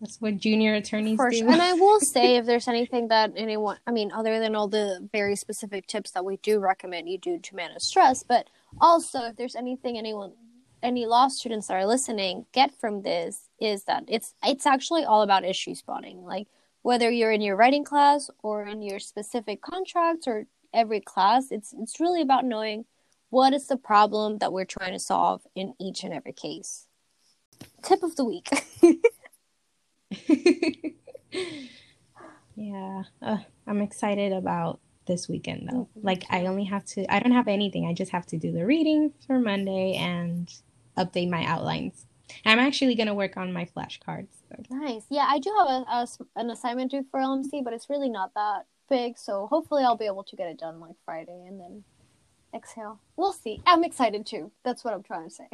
That's 0.00 0.20
what 0.20 0.36
junior 0.36 0.74
attorneys 0.74 1.16
For 1.16 1.30
do. 1.30 1.38
sure. 1.38 1.50
And 1.50 1.60
I 1.60 1.72
will 1.72 2.00
say, 2.14 2.36
if 2.36 2.46
there's 2.46 2.68
anything 2.68 3.08
that 3.08 3.32
anyone, 3.36 3.78
I 3.86 3.90
mean, 3.90 4.12
other 4.12 4.38
than 4.38 4.54
all 4.54 4.68
the 4.68 5.08
very 5.12 5.34
specific 5.34 5.86
tips 5.86 6.12
that 6.12 6.24
we 6.24 6.36
do 6.36 6.60
recommend 6.60 7.08
you 7.08 7.18
do 7.18 7.38
to 7.38 7.56
manage 7.56 7.82
stress, 7.82 8.22
but 8.22 8.46
also 8.80 9.22
if 9.24 9.36
there's 9.36 9.56
anything 9.56 9.98
anyone, 9.98 10.32
any 10.82 11.06
law 11.06 11.28
students 11.28 11.68
that 11.68 11.74
are 11.74 11.86
listening 11.86 12.46
get 12.52 12.74
from 12.74 13.02
this 13.02 13.48
is 13.60 13.84
that 13.84 14.04
it's 14.08 14.34
it's 14.44 14.66
actually 14.66 15.04
all 15.04 15.22
about 15.22 15.44
issue 15.44 15.74
spotting. 15.74 16.24
Like 16.24 16.48
whether 16.82 17.10
you're 17.10 17.32
in 17.32 17.40
your 17.40 17.56
writing 17.56 17.84
class 17.84 18.30
or 18.42 18.64
in 18.66 18.82
your 18.82 18.98
specific 18.98 19.60
contracts 19.62 20.26
or 20.26 20.46
every 20.72 21.00
class, 21.00 21.50
it's 21.50 21.74
it's 21.78 22.00
really 22.00 22.22
about 22.22 22.44
knowing 22.44 22.84
what 23.30 23.52
is 23.52 23.66
the 23.66 23.76
problem 23.76 24.38
that 24.38 24.52
we're 24.52 24.64
trying 24.64 24.92
to 24.92 24.98
solve 24.98 25.42
in 25.54 25.74
each 25.78 26.02
and 26.04 26.14
every 26.14 26.32
case. 26.32 26.86
Tip 27.82 28.02
of 28.02 28.16
the 28.16 28.24
week. 28.24 28.48
yeah, 32.54 33.02
uh, 33.20 33.38
I'm 33.66 33.80
excited 33.82 34.32
about 34.32 34.80
this 35.06 35.28
weekend 35.28 35.68
though. 35.68 35.88
Like 36.00 36.24
I 36.30 36.46
only 36.46 36.64
have 36.64 36.84
to 36.86 37.12
I 37.12 37.18
don't 37.18 37.32
have 37.32 37.48
anything. 37.48 37.86
I 37.86 37.92
just 37.92 38.12
have 38.12 38.26
to 38.26 38.38
do 38.38 38.52
the 38.52 38.64
reading 38.64 39.12
for 39.26 39.40
Monday 39.40 39.94
and 39.94 40.48
update 41.04 41.30
my 41.30 41.44
outlines. 41.44 42.06
I'm 42.44 42.58
actually 42.58 42.94
going 42.94 43.06
to 43.06 43.14
work 43.14 43.36
on 43.36 43.52
my 43.52 43.64
flashcards. 43.64 44.28
So. 44.48 44.62
Nice. 44.70 45.04
Yeah, 45.10 45.26
I 45.28 45.38
do 45.38 45.50
have 45.58 45.68
a, 45.68 45.84
a, 45.90 46.06
an 46.36 46.50
assignment 46.50 46.90
due 46.90 47.04
for 47.10 47.20
LMC, 47.20 47.64
but 47.64 47.72
it's 47.72 47.88
really 47.88 48.08
not 48.10 48.34
that 48.34 48.66
big. 48.88 49.18
So 49.18 49.46
hopefully 49.46 49.84
I'll 49.84 49.96
be 49.96 50.06
able 50.06 50.24
to 50.24 50.36
get 50.36 50.48
it 50.48 50.58
done 50.58 50.80
like 50.80 50.96
Friday 51.04 51.44
and 51.46 51.60
then 51.60 51.84
exhale. 52.54 53.00
We'll 53.16 53.32
see. 53.32 53.62
I'm 53.66 53.84
excited 53.84 54.26
too. 54.26 54.50
That's 54.64 54.84
what 54.84 54.94
I'm 54.94 55.02
trying 55.02 55.28
to 55.28 55.34
say. 55.34 55.48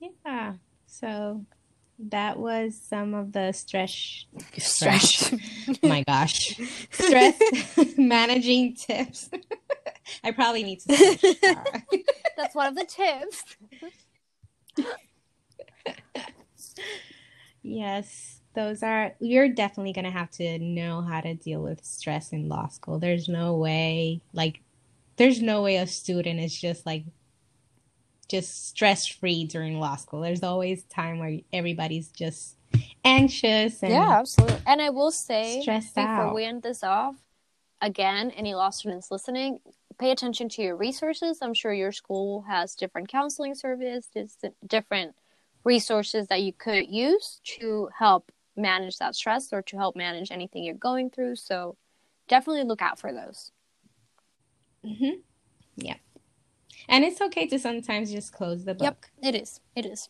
yeah. 0.24 0.54
So 0.86 1.44
that 1.98 2.38
was 2.38 2.80
some 2.80 3.14
of 3.14 3.32
the 3.32 3.52
stress 3.52 4.26
stress. 4.56 5.34
my 5.82 6.04
gosh. 6.04 6.58
Stress 6.90 7.38
managing 7.96 8.74
tips. 8.74 9.30
I 10.24 10.30
probably 10.30 10.62
need 10.62 10.80
to 10.80 10.84
That's 12.36 12.54
one 12.54 12.66
of 12.66 12.74
the 12.74 12.84
tips. 12.84 13.44
yes, 17.62 18.40
those 18.54 18.82
are 18.82 19.14
you're 19.20 19.48
definitely 19.48 19.92
going 19.92 20.04
to 20.04 20.10
have 20.10 20.30
to 20.32 20.58
know 20.58 21.02
how 21.02 21.20
to 21.20 21.34
deal 21.34 21.62
with 21.62 21.84
stress 21.84 22.32
in 22.32 22.48
law 22.48 22.68
school. 22.68 22.98
There's 22.98 23.28
no 23.28 23.54
way 23.56 24.20
like 24.32 24.60
there's 25.16 25.42
no 25.42 25.62
way 25.62 25.76
a 25.76 25.86
student 25.86 26.40
is 26.40 26.58
just 26.58 26.86
like 26.86 27.04
just 28.28 28.68
stress 28.68 29.06
free 29.06 29.44
during 29.44 29.80
law 29.80 29.96
school. 29.96 30.20
There's 30.20 30.42
always 30.42 30.84
time 30.84 31.18
where 31.18 31.38
everybody's 31.52 32.08
just 32.08 32.56
anxious 33.04 33.82
and 33.82 33.92
yeah, 33.92 34.18
absolutely. 34.20 34.58
And 34.66 34.82
I 34.82 34.90
will 34.90 35.10
say 35.10 35.62
stressed 35.62 35.94
before 35.94 36.08
out. 36.08 36.34
we 36.34 36.44
end 36.44 36.62
this 36.62 36.82
off, 36.82 37.16
again, 37.80 38.30
any 38.32 38.54
law 38.54 38.70
students 38.70 39.10
listening, 39.10 39.60
pay 39.98 40.10
attention 40.10 40.48
to 40.50 40.62
your 40.62 40.76
resources. 40.76 41.38
I'm 41.42 41.54
sure 41.54 41.72
your 41.72 41.92
school 41.92 42.42
has 42.42 42.74
different 42.74 43.08
counseling 43.08 43.54
services, 43.54 44.36
different 44.66 45.14
resources 45.64 46.28
that 46.28 46.42
you 46.42 46.52
could 46.52 46.88
use 46.88 47.40
to 47.58 47.88
help 47.98 48.32
manage 48.56 48.98
that 48.98 49.14
stress 49.14 49.52
or 49.52 49.62
to 49.62 49.76
help 49.76 49.96
manage 49.96 50.30
anything 50.30 50.64
you're 50.64 50.74
going 50.74 51.10
through. 51.10 51.36
So 51.36 51.76
definitely 52.28 52.64
look 52.64 52.82
out 52.82 52.98
for 52.98 53.12
those. 53.12 53.52
Mm-hmm. 54.84 55.20
Yeah. 55.76 55.96
And 56.88 57.04
it's 57.04 57.20
okay 57.20 57.46
to 57.48 57.58
sometimes 57.58 58.10
just 58.10 58.32
close 58.32 58.64
the 58.64 58.74
book. 58.74 59.10
Yep, 59.22 59.34
it 59.34 59.40
is. 59.40 59.60
It 59.76 59.86
is. 59.86 60.08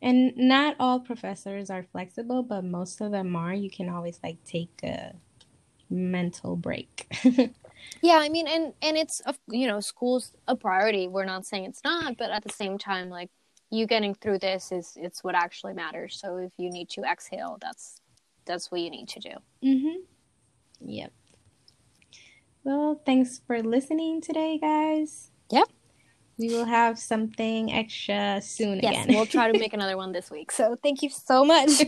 And 0.00 0.36
not 0.36 0.76
all 0.78 1.00
professors 1.00 1.70
are 1.70 1.82
flexible, 1.82 2.42
but 2.42 2.64
most 2.64 3.00
of 3.00 3.10
them 3.10 3.34
are. 3.34 3.52
You 3.52 3.68
can 3.68 3.88
always 3.88 4.20
like 4.22 4.42
take 4.44 4.80
a 4.84 5.14
mental 5.90 6.56
break. 6.56 7.06
yeah, 8.02 8.18
I 8.20 8.28
mean, 8.28 8.46
and 8.46 8.72
and 8.82 8.96
it's 8.96 9.20
you 9.48 9.66
know, 9.66 9.80
school's 9.80 10.32
a 10.46 10.56
priority. 10.56 11.08
We're 11.08 11.24
not 11.24 11.46
saying 11.46 11.64
it's 11.64 11.82
not, 11.84 12.16
but 12.16 12.30
at 12.30 12.44
the 12.44 12.52
same 12.52 12.78
time, 12.78 13.10
like 13.10 13.30
you 13.70 13.86
getting 13.86 14.14
through 14.14 14.38
this 14.38 14.72
is 14.72 14.92
it's 14.96 15.22
what 15.22 15.34
actually 15.34 15.74
matters. 15.74 16.18
So 16.20 16.36
if 16.38 16.52
you 16.56 16.70
need 16.70 16.88
to 16.90 17.02
exhale, 17.02 17.58
that's 17.60 18.00
that's 18.46 18.70
what 18.70 18.80
you 18.80 18.90
need 18.90 19.08
to 19.08 19.20
do. 19.20 19.30
mm-hmm 19.64 20.00
Yep. 20.80 21.12
Well, 22.64 23.00
thanks 23.04 23.40
for 23.46 23.62
listening 23.62 24.20
today, 24.20 24.58
guys. 24.58 25.30
Yep. 25.50 25.68
We 26.38 26.50
will 26.50 26.66
have 26.66 26.98
something 26.98 27.72
extra 27.72 28.40
soon 28.42 28.78
yes, 28.80 29.04
again. 29.04 29.16
we'll 29.16 29.26
try 29.26 29.50
to 29.50 29.58
make 29.58 29.72
another 29.78 29.96
one 29.96 30.12
this 30.12 30.30
week. 30.30 30.52
So 30.52 30.76
thank 30.82 31.02
you 31.02 31.10
so 31.10 31.44
much. 31.44 31.70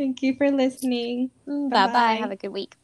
Thank 0.00 0.22
you 0.22 0.34
for 0.34 0.50
listening. 0.50 1.30
Bye 1.46 1.68
bye. 1.68 2.14
Have 2.14 2.30
a 2.30 2.36
good 2.36 2.48
week. 2.48 2.74